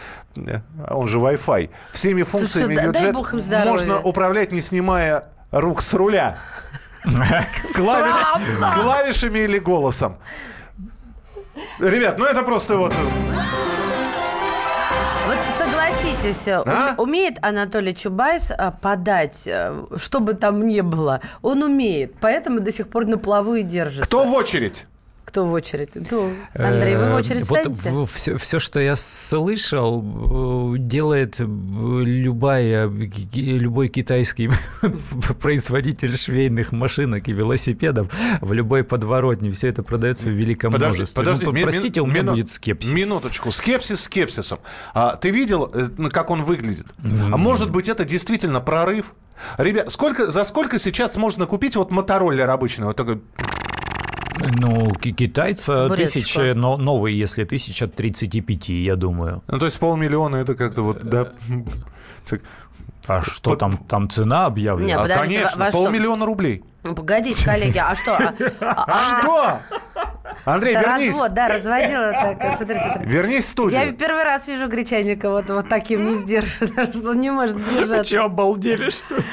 [0.90, 1.70] он же Wi-Fi.
[1.94, 3.72] Всеми функциями Слушай, здоровья.
[3.72, 6.38] можно управлять, не снимая рук с руля.
[7.06, 10.18] Клавиш- клавишами или голосом.
[11.80, 12.94] Ребят, ну это просто вот...
[15.28, 16.96] Вот согласитесь, А?
[16.98, 21.22] у- умеет Анатолий Чубайс а, подать, э, что бы там ни было.
[21.42, 24.06] Он умеет, поэтому до сих пор на плаву и держится.
[24.08, 24.86] Кто в очередь?
[25.36, 25.90] Кто в очередь?
[26.12, 28.38] Ну, Андрей, вы в очередь станете?
[28.38, 32.88] все, что я слышал, э, делает э, любая,
[33.34, 34.50] любой китайский
[35.42, 39.52] производитель швейных машинок и велосипедов в любой подворотне.
[39.52, 41.22] Все это продается в великом Подожди, множестве.
[41.22, 42.94] подожди, Ну, ми- простите, у меня мину- будет скепсис.
[42.94, 43.52] Минуточку.
[43.52, 44.60] Скепсис скепсисом.
[44.94, 46.86] А, ты видел, э, ну, как он выглядит?
[47.04, 49.14] А может быть, это действительно прорыв?
[49.58, 52.86] Ребят, сколько, за сколько сейчас можно купить вот мотороллер обычный?
[52.86, 53.22] Вот такой...
[54.46, 56.20] Ну, ки- китайца Табуреточка.
[56.20, 59.42] тысяча, но новый, если тысяча от 35, я думаю.
[59.48, 61.28] Ну, то есть полмиллиона это как-то вот, да...
[62.30, 62.42] Так,
[63.08, 64.88] А что Под- там, там цена объявлена?
[64.88, 65.78] Не, а, конечно, во- во что?
[65.84, 66.64] полмиллиона рублей.
[66.84, 68.16] Ну, Погодите, коллеги, а что?
[68.16, 69.60] А- а- а- Что?
[70.46, 71.08] Андрей, вернись.
[71.10, 72.52] развод, да, разводила так.
[72.58, 73.08] Смотри, смотри.
[73.08, 73.80] Вернись в студию.
[73.80, 78.12] Я первый раз вижу Гречаника вот, вот таким не сдержанным, что он не может сдержаться.
[78.12, 79.24] Че, обалдели, что ли?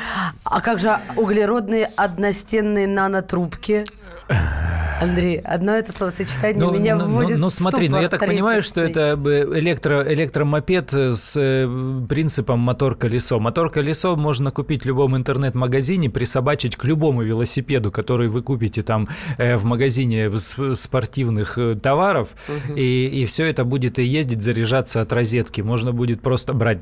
[0.44, 3.84] А как же углеродные одностенные нанотрубки?
[5.02, 8.80] Андрей, одно это словосочетание меня ну, вводит ну, в смотри, ну я так понимаю, что
[8.80, 13.38] это электро, электромопед с э, принципом мотор-колесо.
[13.40, 19.56] Мотор-колесо можно купить в любом интернет-магазине, присобачить к любому велосипеду, который вы купите там э,
[19.56, 22.28] в магазине спортивных э, товаров,
[22.76, 25.60] и, и все это будет и ездить, заряжаться от розетки.
[25.60, 26.78] Можно будет просто брать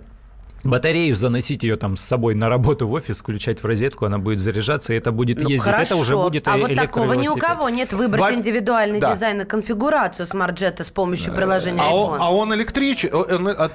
[0.63, 4.41] Батарею заносить ее там с собой на работу в офис, включать в розетку, она будет
[4.41, 5.67] заряжаться, и это будет Ну, ездить.
[5.69, 6.23] Это уже хорошо.
[6.25, 7.93] будет А э- вот такого ни у кого нет.
[7.95, 9.13] Выбрать Во- индивидуальный Да.
[9.13, 12.19] дизайн и конфигурацию смарт-джета с помощью приложения А он, iPhone.
[12.21, 13.11] а он электрический.
[13.11, 13.73] Он, от-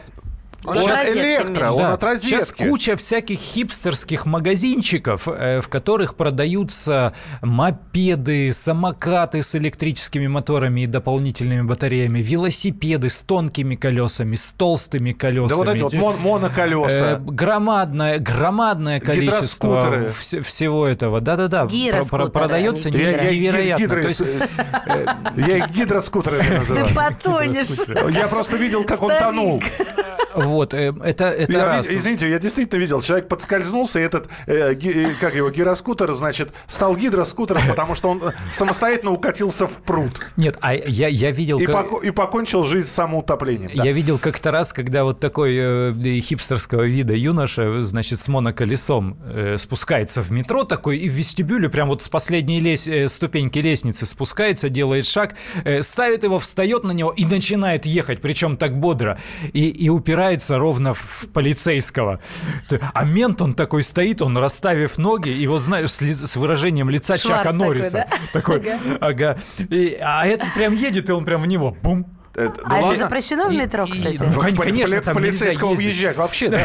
[0.68, 1.94] Он он от электро, он Да.
[1.94, 2.28] от розетки.
[2.30, 10.88] Сейчас куча всяких хипстерских магазинчиков, э, в которых продаются мопеды, самокаты с электрическими моторами и
[10.88, 15.50] дополнительными батареями, велосипеды с тонкими колесами, с толстыми колесами.
[15.50, 17.22] Да вот эти вот мон- Э, моноколеса.
[17.26, 20.06] громадное, громадное количество Гидроскутеры.
[20.20, 21.22] вс- всего этого.
[21.22, 21.66] Да-да-да.
[21.66, 23.96] Гироскутеры, продается невероятно.
[24.00, 24.22] есть,
[25.38, 26.86] я их гидроскутерами называю.
[26.88, 28.14] Ты потонешь.
[28.16, 29.62] Я просто видел, как он тонул.
[30.36, 31.90] Вот, э, это, это Я раз.
[31.92, 36.52] извините, я действительно видел, человек подскользнулся, и этот, э, ги- э, как его, гироскутер, значит,
[36.68, 41.60] стал гидроскутером, потому что он э, самостоятельно укатился в пруд Нет, а я, я видел...
[41.60, 43.72] и, как- поко- и покончил жизнь самоутоплением.
[43.76, 43.84] Да.
[43.84, 49.58] Я видел как-то раз, когда вот такой э, хипстерского вида юноша, значит, с моноколесом э,
[49.58, 54.06] спускается в метро такой и в вестибюле прям вот с последней лес- э, ступеньки лестницы
[54.06, 59.20] спускается, делает шаг, э, ставит его, встает на него и начинает ехать, причем так бодро,
[59.54, 60.25] и, и упирается
[60.58, 62.20] ровно в полицейского.
[62.94, 66.90] А мент он такой стоит, он расставив ноги, и вот знаешь, с, ли- с выражением
[66.90, 68.08] лица Шварц Чака такой, Норриса.
[68.10, 68.18] да?
[68.34, 68.78] Такой, Ага.
[69.00, 69.38] ага.
[69.70, 72.06] И- а этот прям едет, и он прям в него, бум,
[72.38, 72.98] А ну это ладно.
[72.98, 74.18] запрещено в метро, и- кстати?
[74.20, 76.60] Ну, В- кон- в- конечно, в- там полицейского въезжать вообще, да.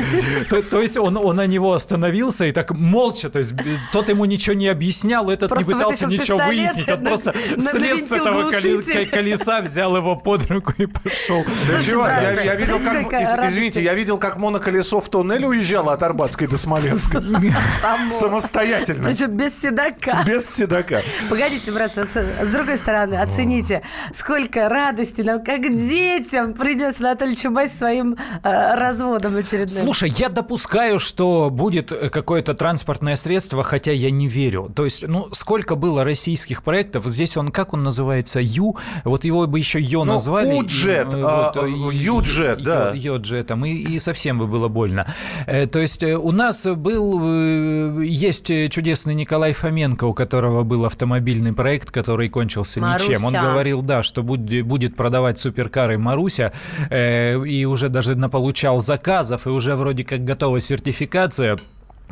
[0.50, 4.08] То, то есть он, он на него остановился и так молча, то есть б- тот
[4.08, 8.12] ему ничего не объяснял, этот Просто не пытался ничего выяснить, он на- просто слез с
[8.12, 9.08] этого коли- глушитель.
[9.08, 11.44] ко- колеса, взял его под руку и пошел.
[11.68, 12.78] Да чего, я, я видел,
[13.10, 17.22] как, извините, я видел, как моноколесо в туннеле уезжало от Арбатской до Смоленска.
[17.80, 18.10] Само.
[18.10, 19.08] Самостоятельно.
[19.08, 20.22] Причем без седока.
[20.26, 21.00] Без седока.
[21.28, 23.82] Погодите, братцы, с другой стороны, оцените,
[24.12, 29.68] сколько радости нам, как детям придется Наталья Чубайс своим э, разводом очередным.
[29.84, 34.72] Слушай, я допускаю, что будет э, какое-то транспортное средство, хотя я не верю.
[34.74, 39.46] То есть, ну, сколько было российских проектов, здесь он, как он называется, Ю, вот его
[39.46, 40.54] бы еще Йо Ну, назвали.
[40.54, 42.92] Уджет, и, э, а, вот, и- Юджет, и- да.
[42.94, 45.06] Йо- Йоджетом, и, и совсем бы было больно.
[45.46, 50.84] Э, То есть э, у нас был, э, есть чудесный Николай Фоменко, у которого был
[50.84, 53.24] автомобильный проект, который кончился ничем.
[53.24, 53.50] Он Маруся.
[53.50, 56.52] говорил, да, что будет, будет продавать суперкары Маруся,
[56.88, 61.56] э, и уже даже наполучал заказов, и уже вроде как готова сертификация.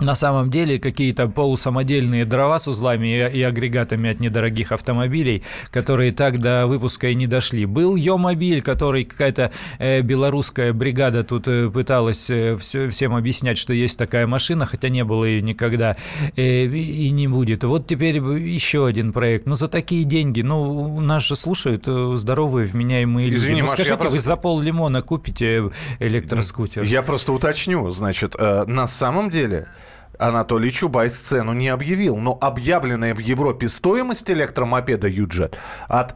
[0.01, 6.13] На самом деле какие-то полусамодельные дрова с узлами и, и агрегатами от недорогих автомобилей, которые
[6.13, 7.67] так до выпуска и не дошли.
[7.67, 13.73] Был Йомобиль, который какая-то э, белорусская бригада тут э, пыталась э, все, всем объяснять, что
[13.73, 15.97] есть такая машина, хотя не было ее никогда
[16.37, 17.65] э, и не будет.
[17.65, 19.47] Вот теперь еще один проект.
[19.47, 23.39] Ну, за такие деньги, ну, нас же слушают э, здоровые, вменяемые люди.
[23.41, 26.83] Извини, ну, Маш, скажите, просто- вы за пол лимона купите электроскутер?
[26.83, 27.91] Я просто уточню.
[27.91, 29.67] Значит, э, на самом деле
[30.21, 35.57] Анатолий Чубайс цену не объявил, но объявленная в Европе стоимость электромопеда Юджет
[35.89, 36.15] от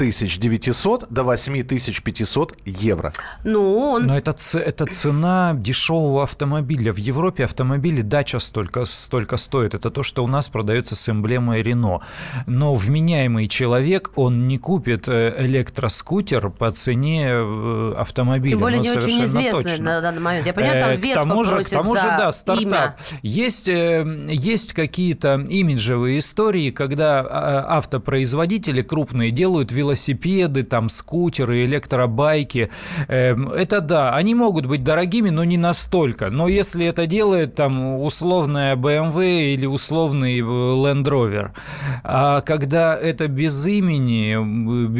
[0.00, 3.12] 7900 до 8500 евро.
[3.44, 4.06] Ну, он...
[4.06, 6.92] Но это, это цена дешевого автомобиля.
[6.92, 9.74] В Европе автомобили дача столько, столько стоит.
[9.74, 12.00] Это то, что у нас продается с эмблемой Рено.
[12.46, 18.50] Но вменяемый человек, он не купит э, электроскутер по цене э, автомобиля.
[18.50, 19.84] Тем более Ну, не очень известный точно.
[19.84, 20.46] на данный момент.
[20.46, 22.64] Я понимаю, там Э, к тому же, к тому же, за да, стартап.
[22.64, 22.96] имя.
[23.22, 27.24] Есть, э, есть какие-то имиджевые истории, когда э,
[27.68, 29.89] автопроизводители крупные делают велосипеды,
[30.62, 32.70] там скутеры, электробайки.
[33.08, 36.30] Эм, Это да, они могут быть дорогими, но не настолько.
[36.30, 41.50] Но если это делает там условная BMW или условный э, Land Rover,
[42.04, 44.36] а когда это без имени,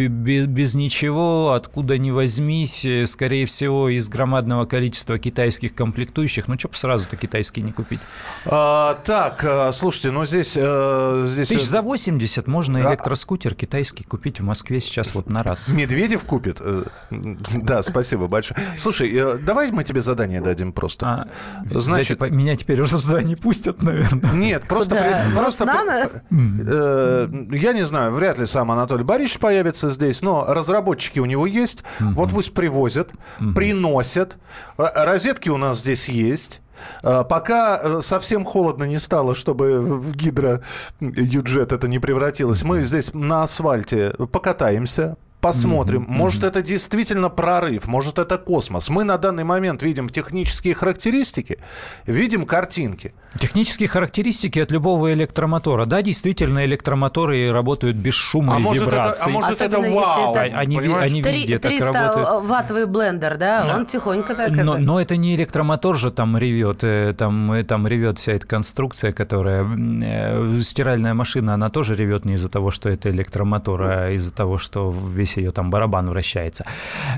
[0.09, 6.69] без ничего, откуда ни возьмись, э, скорее всего, из громадного количества китайских комплектующих, ну что
[6.69, 8.01] бы сразу-то китайские не купить?
[8.47, 10.53] А, так, э, слушайте, ну здесь...
[10.53, 15.69] здесь Тысяч за 80 можно электроскутер китайский купить в Москве сейчас вот на раз.
[15.69, 16.61] Медведев купит?
[16.61, 18.59] Э, Да, спасибо большое.
[18.77, 21.07] Слушай, э, давай мы тебе задание дадим просто.
[21.07, 21.29] А,
[21.67, 24.33] Значит- я, типа, меня теперь уже туда не пустят, наверное.
[24.33, 24.95] Нет, просто...
[24.97, 26.65] При- В просто при-?
[26.67, 31.47] Э, Я не знаю, вряд ли сам Анатолий Борисович появится здесь, но разработчики у него
[31.47, 31.83] есть.
[32.01, 33.11] Вот пусть привозят,
[33.55, 34.37] приносят.
[34.79, 36.61] Р- Розетки у нас здесь есть.
[37.03, 40.63] Э, Пока э, совсем холодно не стало, чтобы в гидро
[41.01, 46.05] юджет это не превратилось, мы здесь на асфальте покатаемся, посмотрим.
[46.09, 48.89] Может, это действительно прорыв, может, это космос.
[48.89, 51.59] Мы на данный момент видим технические характеристики,
[52.07, 53.13] видим картинки.
[53.39, 55.85] Технические характеристики от любого электромотора.
[55.87, 59.33] Да, действительно, электромоторы работают без шума А и может, это, а вибраций.
[59.33, 60.35] может это Особенно если вау?
[60.35, 61.11] это- они, понимаешь?
[61.11, 62.45] они везде так 300 работают.
[62.49, 64.83] ваттовый блендер, да, он тихонько так Но, это...
[64.83, 69.13] но это не электромотор же там ревет, э, там, э, там ревет вся эта конструкция,
[69.13, 69.65] которая...
[69.65, 74.59] э, Стиральная машина, она тоже ревет не из-за того, что это электромотор, а из-за того,
[74.59, 76.65] что весь ее там барабан вращается.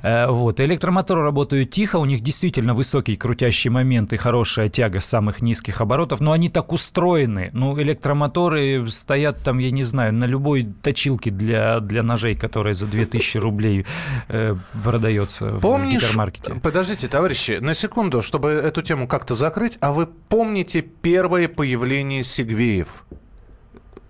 [0.03, 0.61] Вот.
[0.61, 5.81] Электромоторы работают тихо, у них действительно высокий крутящий момент и хорошая тяга с самых низких
[5.81, 7.51] оборотов, но они так устроены.
[7.53, 12.87] Ну, электромоторы стоят там, я не знаю, на любой точилке для, для ножей, которая за
[12.87, 13.87] 2000 рублей
[14.29, 16.53] э, продается в Помнишь, гипермаркете.
[16.61, 23.05] подождите, товарищи, на секунду, чтобы эту тему как-то закрыть, а вы помните первое появление сегвеев?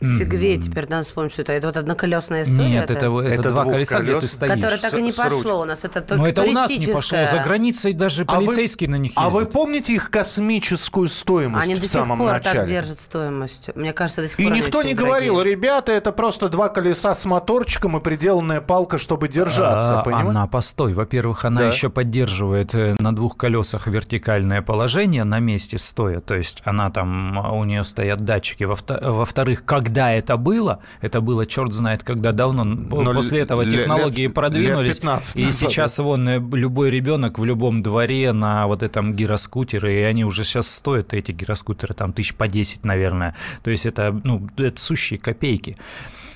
[0.05, 1.53] Сигвей, теперь надо вспомнить, что это.
[1.53, 2.69] Это вот одноколесная история.
[2.69, 4.55] Нет, это, это, Это два колеса, где ты стоишь.
[4.55, 5.85] Которая так и не пошло у нас.
[5.85, 7.19] Это только Но это у нас не пошло.
[7.31, 9.53] За границей даже А вы- полицейские на них А вы ездят.
[9.53, 12.61] помните их космическую стоимость Они в до сих самом пор начале?
[12.61, 13.71] так держат стоимость.
[13.75, 15.31] Мне кажется, до сих И пор они никто не дорогие.
[15.31, 20.31] говорил, ребята, это просто два колеса с моторчиком и приделанная палка, чтобы держаться, А, понимаете?
[20.31, 21.69] Она, постой, во-первых, она Да.
[21.69, 27.39] еще поддерживает э, на двух колесах вертикальное положение на месте стоя, то есть она там,
[27.39, 28.65] а, у нее стоят датчики.
[28.65, 33.63] Во-вто- Во-вторых, когда это было, это было черт знает когда давно, Н- Ну, после этого
[33.63, 38.33] лет- технологии лет продвинулись, 15 и назад, сейчас вон э, любой ребенок в любом дворе
[38.33, 42.85] на вот этом гироскутере, и они уже сейчас стоят, эти гироскутеры, там тысяч по 10,
[42.85, 45.77] наверное, то есть это, ну, это сущие копейки.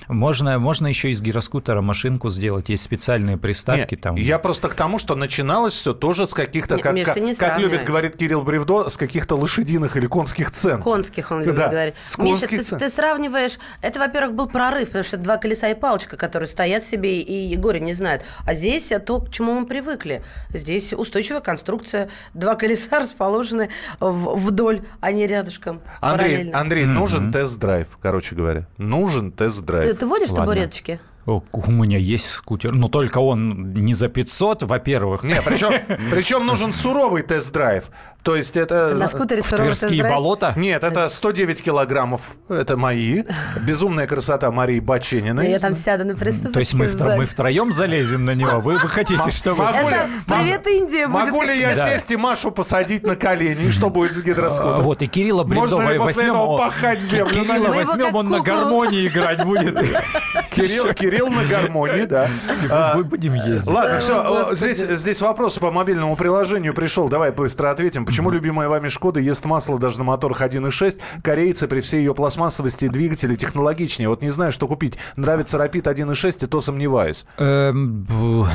[0.07, 4.15] Можно, можно еще из гироскутера машинку сделать, есть специальные приставки Не, там.
[4.15, 7.35] Я просто к тому, что начиналось все тоже с каких-то, как, Миш, как, ты не
[7.35, 10.81] как любит говорит Кирилл Бревдо, с каких-то лошадиных или конских цен.
[10.81, 11.95] Конских он любит Да, говорить.
[11.99, 12.79] с Миша, ты, цен.
[12.79, 13.57] ты сравниваешь...
[13.81, 17.55] Это, во-первых, был прорыв, потому что это два колеса и палочка, которые стоят себе и
[17.57, 18.23] горе не знают.
[18.45, 20.23] А здесь то, к чему мы привыкли.
[20.49, 22.09] Здесь устойчивая конструкция.
[22.33, 25.81] Два колеса расположены вдоль, а не рядышком.
[25.99, 26.59] Андрей, параллельно.
[26.59, 28.67] Андрей нужен тест-драйв, короче говоря.
[28.77, 29.96] Нужен тест-драйв.
[29.99, 30.45] Ты, водишь Ладно.
[30.45, 30.99] табуреточки?
[31.27, 35.23] О, У меня есть скутер, но только он не за 500, во-первых.
[35.23, 35.73] Не, причем,
[36.11, 37.83] причем нужен суровый тест-драйв.
[38.23, 38.93] То есть это...
[38.95, 40.13] На скутере суровый Тверские тест-драйв?
[40.15, 40.53] болота.
[40.55, 42.35] Нет, это 109 килограммов.
[42.49, 43.23] Это мои.
[43.61, 45.49] Безумная красота Марии Бачениной.
[45.49, 48.59] Я там сяду на приступочке То есть мы, втро- мы втроем залезем на него?
[48.59, 49.63] Вы, вы хотите, чтобы...
[49.63, 51.25] Могу ли- Это «Привет, Индия» будет.
[51.25, 51.89] Могу ли я Да.
[51.89, 53.65] сесть и Машу посадить на колени?
[53.65, 54.81] И что будет с гидроскутом?
[54.81, 57.33] Вот, и Кирилла Бредова Можно ли после возьмем, этого он- пахать землю?
[57.33, 59.75] Кирилла возьмем, он на гармонии играть будет.
[60.51, 62.27] Кирилл, Кирилл Пел на гармонии, да.
[62.69, 63.67] А, Будем ездить.
[63.73, 64.57] Ладно, все, Господи.
[64.57, 67.09] здесь, здесь вопрос по мобильному приложению пришел.
[67.09, 68.05] Давай быстро ответим.
[68.05, 70.99] Почему любимая вами Шкода ест масло даже на моторах 1.6?
[71.23, 74.09] Корейцы при всей ее пластмассовости и двигателе технологичнее.
[74.09, 74.97] Вот не знаю, что купить.
[75.15, 77.25] Нравится Rapid 1.6, и то сомневаюсь.
[77.37, 78.05] Эм,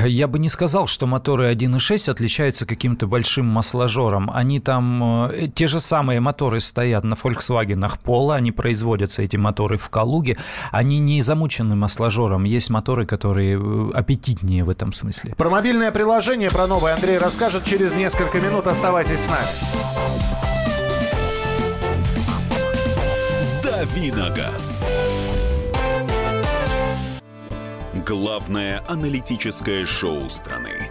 [0.06, 4.30] Я бы не сказал, что моторы 1.6 отличаются каким-то большим масложором.
[4.32, 9.76] Они там, э, те же самые моторы стоят на Volkswagen Polo, они производятся, эти моторы,
[9.76, 10.36] в Калуге.
[10.70, 12.44] Они не замучены масложором.
[12.52, 15.34] Есть моторы, которые э, аппетитнее в этом смысле.
[15.38, 18.66] Про мобильное приложение, про новое Андрей расскажет через несколько минут.
[18.66, 19.48] Оставайтесь с нами.
[23.62, 24.86] Давиногаз.
[28.06, 30.90] Главное аналитическое шоу страны.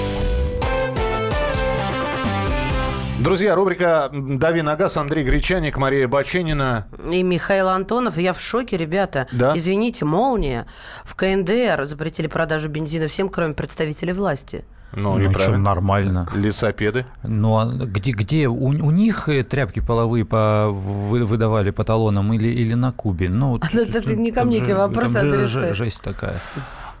[3.21, 6.87] Друзья, рубрика «Дави на газ», Андрей Гречаник, Мария Баченина.
[7.11, 8.17] И Михаил Антонов.
[8.17, 9.27] Я в шоке, ребята.
[9.31, 9.53] Да?
[9.55, 10.65] Извините, молния.
[11.03, 14.65] В КНДР запретили продажу бензина всем, кроме представителей власти.
[14.93, 15.57] Ну, Ну, правильно.
[15.59, 16.27] нормально.
[16.35, 17.05] Лесопеды.
[17.23, 22.33] Ну, а где, где у, у них э, тряпки половые по, вы- выдавали по талонам
[22.33, 23.29] или, или на Кубе?
[23.29, 26.35] Ну, вот Ну, это тут- не ко мне эти вопросы же- Жесть такая.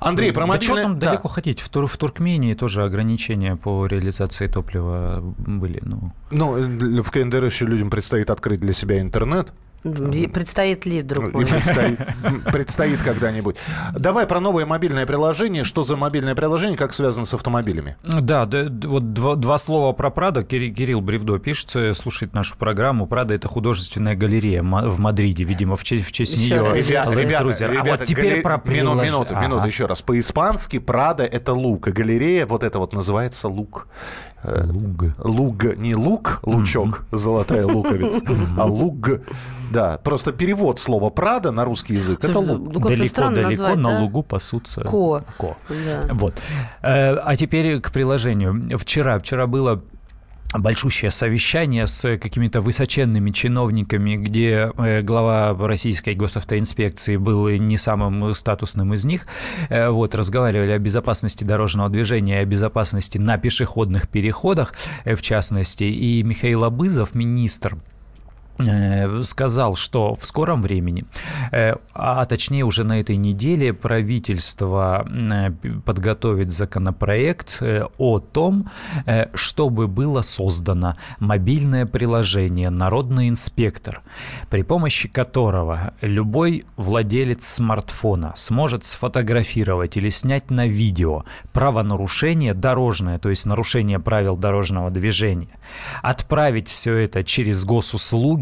[0.01, 0.83] Андрей, про да что мобильное...
[0.83, 1.09] там Да.
[1.11, 1.59] далеко ходить?
[1.61, 5.79] В, Тур- в Туркмении тоже ограничения по реализации топлива были.
[5.83, 9.53] Ну, Ну, э, в КНДР еще людям предстоит открыть для себя интернет.
[9.83, 11.99] Предстоит ли, друг Ну, предстоит,
[12.51, 13.55] предстоит когда-нибудь.
[13.97, 15.63] Давай про новое мобильное приложение.
[15.63, 17.95] Что за мобильное приложение, как связано с автомобилями?
[18.03, 20.41] Да, да, д- вот два, два слова про Прадо.
[20.41, 23.07] Кири- Кирилл Бревдо пишет, слушает нашу программу.
[23.07, 26.73] Прадо– это художественная галерея в Мадриде, видимо, в честь, в честь Еще нее.
[26.83, 29.67] Ребята, ребята, а ребята, вот теперь гале- про Мину- прилож- минуту, минуту, Ага.
[29.67, 30.01] еще раз.
[30.01, 33.87] По-испански Прада– это лук, а галерея вот это вот называется лук.
[34.43, 35.03] Луг.
[35.19, 38.21] Луг, не лук, лучок, золотая луковица,
[38.57, 39.09] а луг.
[39.71, 42.73] Да, просто перевод слова Прада на русский язык– это Слушай, лук.
[42.73, 42.79] ну,
[43.49, 43.99] назвать, на да?
[44.01, 44.81] лугу пасутся.
[44.81, 45.23] Ко.
[45.37, 45.55] Ко.
[45.69, 46.13] Да.
[46.13, 46.33] Вот.
[46.81, 48.77] Э, А теперь к приложению.
[48.77, 49.81] Вчера, вчера было
[50.53, 58.93] большущее совещание с какими-то высоченными чиновниками, где э, глава российской госавтоинспекции был не самым статусным
[58.93, 59.27] из них.
[59.69, 64.73] Э, Вот, разговаривали о безопасности дорожного движения, о безопасности на пешеходных переходах,
[65.05, 65.83] э, в частности.
[65.83, 67.77] И Михаил Абызов, министр
[69.23, 71.03] сказал, что в скором времени,
[71.51, 75.51] э, а точнее уже на этой неделе правительство э,
[75.85, 78.69] подготовит законопроект э, о том,
[79.05, 84.01] э, чтобы было создано мобильное приложение «Народный инспектор»,
[84.49, 93.29] при помощи которого любой владелец смартфона сможет сфотографировать или снять на видео правонарушение дорожное, то
[93.29, 95.59] есть нарушение правил дорожного движения,
[96.01, 98.40] отправить все это через госуслуги,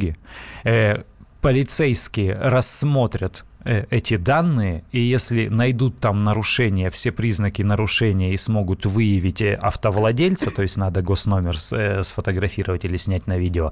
[0.64, 1.04] э,
[1.42, 8.86] полицейские рассмотрят э, эти данные, и если найдут там нарушения, все признаки нарушения и смогут
[8.86, 13.72] выявить э, автовладельца, то есть надо госномер э, сфотографировать или снять на видео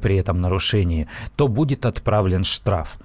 [0.00, 2.98] при этом нарушении, то будет отправлен штраф.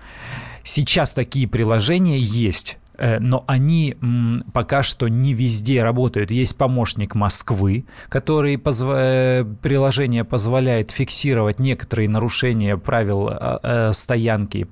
[0.64, 2.78] Сейчас такие приложения есть.
[3.00, 3.96] Э, Но они
[4.54, 6.32] пока что не везде работают.
[6.32, 14.68] Есть помощник Москвы, который позва- э, приложение позволяет фиксировать некоторые нарушения правил э, стоянки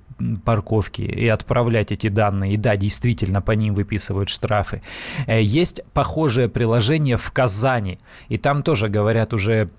[0.46, 2.54] парковки и отправлять эти данные.
[2.54, 4.82] И да, действительно, по ним выписывают штрафы.
[5.28, 8.00] Есть похожее приложение в Казани.
[8.28, 9.70] И там тоже говорят уже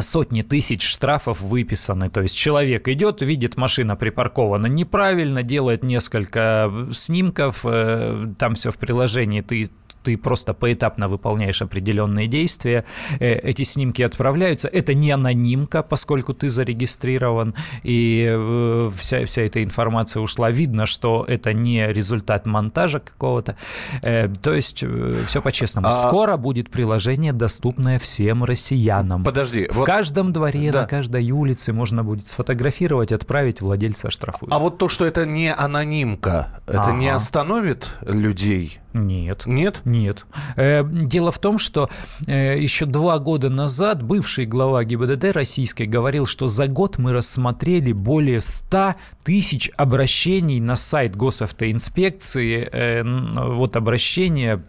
[0.00, 2.10] сотни тысяч штрафов выписаны.
[2.10, 8.76] То есть человек идет, видит, машина припаркована неправильно, делает несколько снимков, э, там все в
[8.76, 9.70] приложении, ты
[10.02, 12.84] ты просто поэтапно выполняешь определенные действия,
[13.18, 14.68] э, эти снимки отправляются.
[14.68, 20.50] Это не анонимка, поскольку ты зарегистрирован, и э, вся, вся эта информация ушла.
[20.50, 23.56] Видно, что это не результат монтажа какого-то.
[24.02, 24.84] Э, То есть
[25.26, 25.88] все по-честному.
[25.88, 29.24] А- Скоро будет приложение, доступное всем россиянам.
[29.24, 30.82] Подожди, В вот- каждом дворе, Да.
[30.82, 34.52] на каждой улице можно будет сфотографировать, отправить, владельца штрафуют.
[34.54, 37.16] А вот то, что это не анонимка, это не Ага.
[37.16, 39.46] остановит людей Нет.
[39.46, 39.82] Нет?
[39.84, 40.26] Нет.
[40.56, 41.88] Э, дело в том, что
[42.26, 47.92] э, еще два года назад бывший глава ГИБДД российской говорил, что за год мы рассмотрели
[47.92, 54.64] более 100 тысяч обращений на сайт госавтоинспекции, э, вот обращения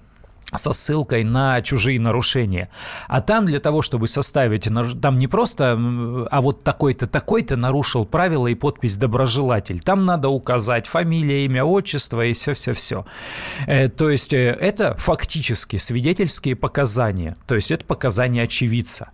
[0.56, 2.70] со ссылкой на чужие нарушения.
[3.08, 4.68] А там для того, чтобы составить,
[5.02, 5.78] там не просто,
[6.32, 9.80] а вот такой-то, такой-то нарушил правила и подпись «доброжелатель».
[9.82, 13.06] Там надо указать фамилия, имя, отчество и все-все-все.
[13.68, 19.12] Э, то есть э, это фактически свидетельские показания, то есть это показания очевидца.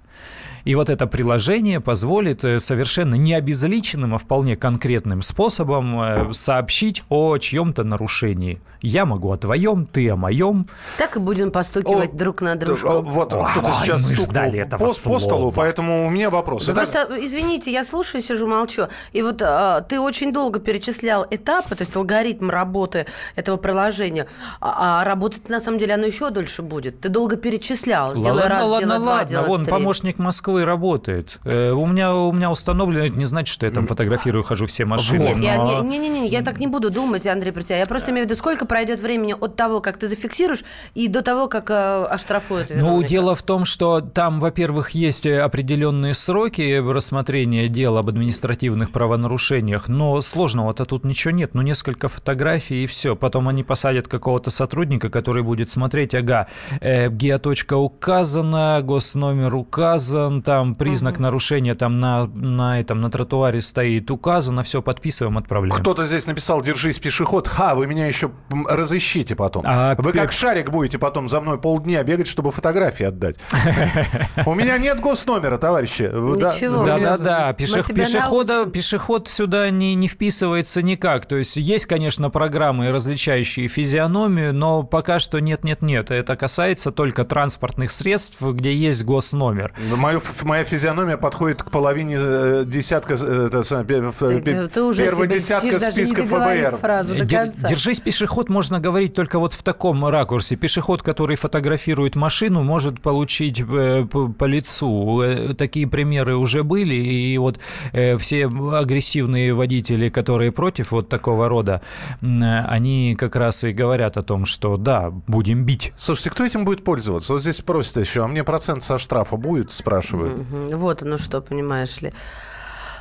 [0.67, 7.05] И вот это приложение позволит э, совершенно не обезличенным, а вполне конкретным способом э, сообщить
[7.07, 8.59] о чьем-то нарушении.
[8.81, 10.67] Я могу о твоем, ты о моем.
[10.97, 12.55] Так и будем постукивать О, друг на.
[12.55, 15.19] Э, Вот кто-то сейчас мы ждали этого по, по слова.
[15.19, 16.65] столу, поэтому у меня вопрос.
[16.65, 18.87] Да Итак, Просто, извините, я слушаю, сижу, молчу.
[19.13, 24.27] И вот а, ты очень долго перечислял этапы, то есть алгоритм работы этого приложения.
[24.59, 26.99] А, а работать, на самом деле, оно еще дольше будет.
[26.99, 28.09] Ты долго перечислял.
[28.09, 29.29] Ладно, делай раз, ладно, делай два, ладно.
[29.29, 29.71] делай Вон три.
[29.71, 31.39] помощник Москвы работает.
[31.45, 34.85] Э, у меня у меня установлено, это не значит, что я там фотографирую, хожу все
[34.85, 35.19] машины.
[35.35, 37.77] Нет, я, но- не, не, не, не, я так не буду думать, Андрей, про тебя.
[37.79, 40.63] Я просто имею в виду, сколько пройдет времени от того, как ты зафиксируешь,
[40.95, 43.09] и до того, как э, оштрафуют Ну, виновника.
[43.09, 49.87] дело в том, что там, во-первых, есть э, определенные сроки рассмотрения дел об административных правонарушениях,
[49.87, 51.53] но сложного-то тут ничего нет.
[51.53, 53.15] Ну, несколько фотографий и все.
[53.15, 56.47] Потом они посадят какого-то сотрудника, который будет смотреть, ага,
[56.81, 64.09] э, геоточка указана, госномер указан, там признак нарушения там на, на, этом, на тротуаре стоит
[64.09, 65.81] указано, все, подписываем, отправляем.
[65.81, 67.49] кто-то здесь написал «Держись, пешеход».
[67.49, 68.31] Ха, вы меня еще
[68.69, 69.63] разыщите потом.
[69.67, 73.35] А вы пе- как шарик будете потом за мной полдня бегать, чтобы фотографии отдать.
[74.45, 76.03] У меня нет госномера, товарищи.
[76.13, 76.79] Вы- да, Ничего.
[76.79, 77.51] вы Да, меня- да, да.
[77.51, 81.25] Пеше- тебя пешехода, пешеход сюда не, не вписывается никак.
[81.25, 86.09] То есть есть, конечно, программы, различающие физиономию, но пока что нет, нет, нет.
[86.09, 89.73] Это касается только транспортных средств, где есть госномер.
[89.93, 95.27] Мою, моя физиономия подходит к половине э, десятка, э, это, Ты, пе- ты уже первого
[95.27, 96.77] десятка списка ФБР.
[96.77, 97.67] фразу до конца.
[97.67, 100.55] Держись, пешеход можно говорить только вот в таком ракурсе.
[100.55, 105.23] Пешеход, который фотографирует машину, может получить э, по, лицу.
[105.57, 107.59] Такие примеры уже были, и вот
[107.91, 111.81] все агрессивные водители, которые против вот такого рода,
[112.21, 115.93] они как раз и говорят о том, что да, будем бить.
[115.97, 117.33] Слушайте, кто этим будет пользоваться?
[117.33, 120.16] Вот здесь просят еще, а мне процент со штрафа будет, спрашивают.
[120.25, 120.77] Мгм.
[120.77, 122.13] Вот оно что, понимаешь ли.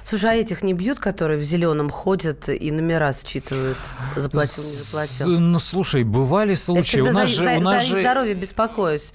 [0.04, 3.78] Слушай, а этих не бьют, которые в зеленом ходят и номера считывают?
[4.14, 5.40] Заплатил, не С- заплатил.
[5.40, 6.82] Ну, слушай, бывали Я случаи.
[7.00, 8.00] всегда У нас за, же, за- у нас за же...
[8.02, 9.12] здоровье беспокоюсь.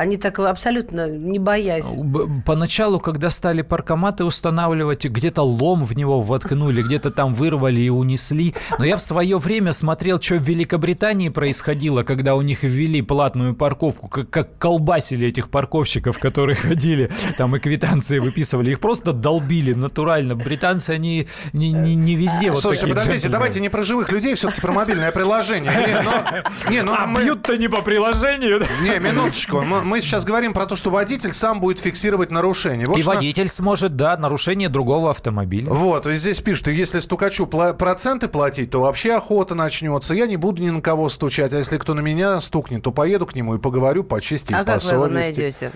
[0.00, 1.84] Они так абсолютно не боясь.
[1.96, 7.90] Б- Поначалу, когда стали паркоматы устанавливать, где-то лом в него воткнули, где-то там вырвали и
[7.90, 8.54] унесли.
[8.78, 13.54] Но я в свое время смотрел, что в Великобритании происходило, когда у них ввели платную
[13.54, 18.70] парковку, как, как колбасили этих парковщиков, которые ходили, там и квитанции выписывали.
[18.70, 20.34] Их просто долбили натурально.
[20.34, 23.32] Британцы, они не, не, не везде вот Слушайте, такие подождите, джентльмены.
[23.32, 25.70] давайте не про живых людей, все-таки про мобильное приложение.
[25.72, 28.60] Не, но- не, ну, А мы- бьют-то не по приложению.
[28.82, 29.60] Не, минуточку.
[29.62, 32.86] Мы, мы сейчас говорим про то, что водитель сам будет фиксировать нарушение.
[32.86, 35.68] Вот И что- водитель сможет, да, нарушение другого автомобиля.
[35.70, 40.14] Вот, и здесь пишут, и если стукачу пла- проценты платить, то вообще охота начнется.
[40.14, 43.26] Я не буду ни на кого стучать, а если кто на меня стукнет, то поеду
[43.26, 45.72] к нему и поговорю по чести и А по как вы его найдете?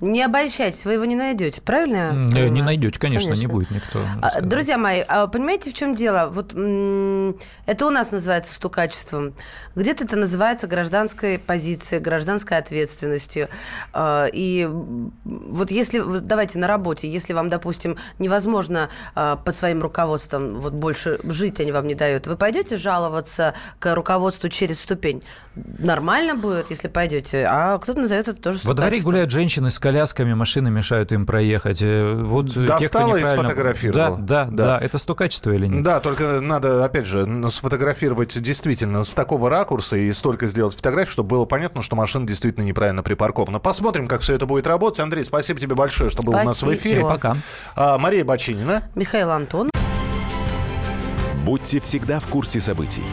[0.00, 2.26] Не обольщайтесь, вы его не найдете, правильно?
[2.34, 4.00] э, Не найдете, конечно, не будет никто.
[4.20, 4.40] А.
[4.40, 6.30] Друзья мои, а понимаете, в чем дело?
[6.32, 6.52] Вот
[7.66, 9.34] это у нас называется стукачеством.
[9.74, 13.48] Где-то это называется гражданской позицией, гражданской ответственностью.
[13.92, 14.68] А, И
[15.24, 21.18] вот если, давайте на работе, если вам, допустим, невозможно а, под своим руководством вот больше
[21.24, 25.22] жить они вам не дают, вы пойдете жаловаться к руководству через ступень?
[25.78, 30.32] Нормально будет, если пойдете, а кто-то назовет это тоже Во дворе гуляют женщины с колясками,
[30.34, 31.82] машины мешают им проехать.
[31.82, 34.16] Э, Вот э, те, кто Достала и неправильно- сфотографировала.
[34.16, 34.78] Да, да, Да.
[34.78, 35.82] да, Это стукачество или нет?
[35.82, 41.30] Да, только надо, опять же, сфотографировать действительно с такого ракурса и столько сделать фотографий, чтобы
[41.30, 43.58] было понятно, что машина действительно неправильно припаркована.
[43.58, 45.00] Посмотрим, как все это будет работать.
[45.00, 47.02] Андрей, спасибо тебе большое, что был у нас в эфире.
[47.02, 47.34] Пока.
[47.74, 48.82] А, Мария Бочинина.
[48.94, 49.70] Михаил Антон.
[51.44, 53.04] Будьте всегда в курсе событий.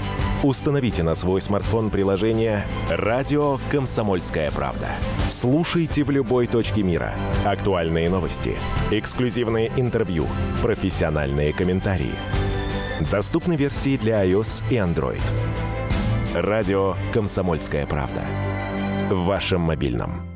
[0.44, 4.90] Установите на свой смартфон приложение «Радио Комсомольская правда».
[5.30, 7.16] Слушайте в любой точке мира.
[7.46, 8.56] Актуальные новости,
[8.92, 10.28] эксклюзивные интервью,
[10.62, 12.14] профессиональные комментарии.
[13.10, 15.24] Доступны версии для iOS и Android.
[16.36, 18.22] «Радио Комсомольская правда».
[19.10, 20.35] В вашем мобильном.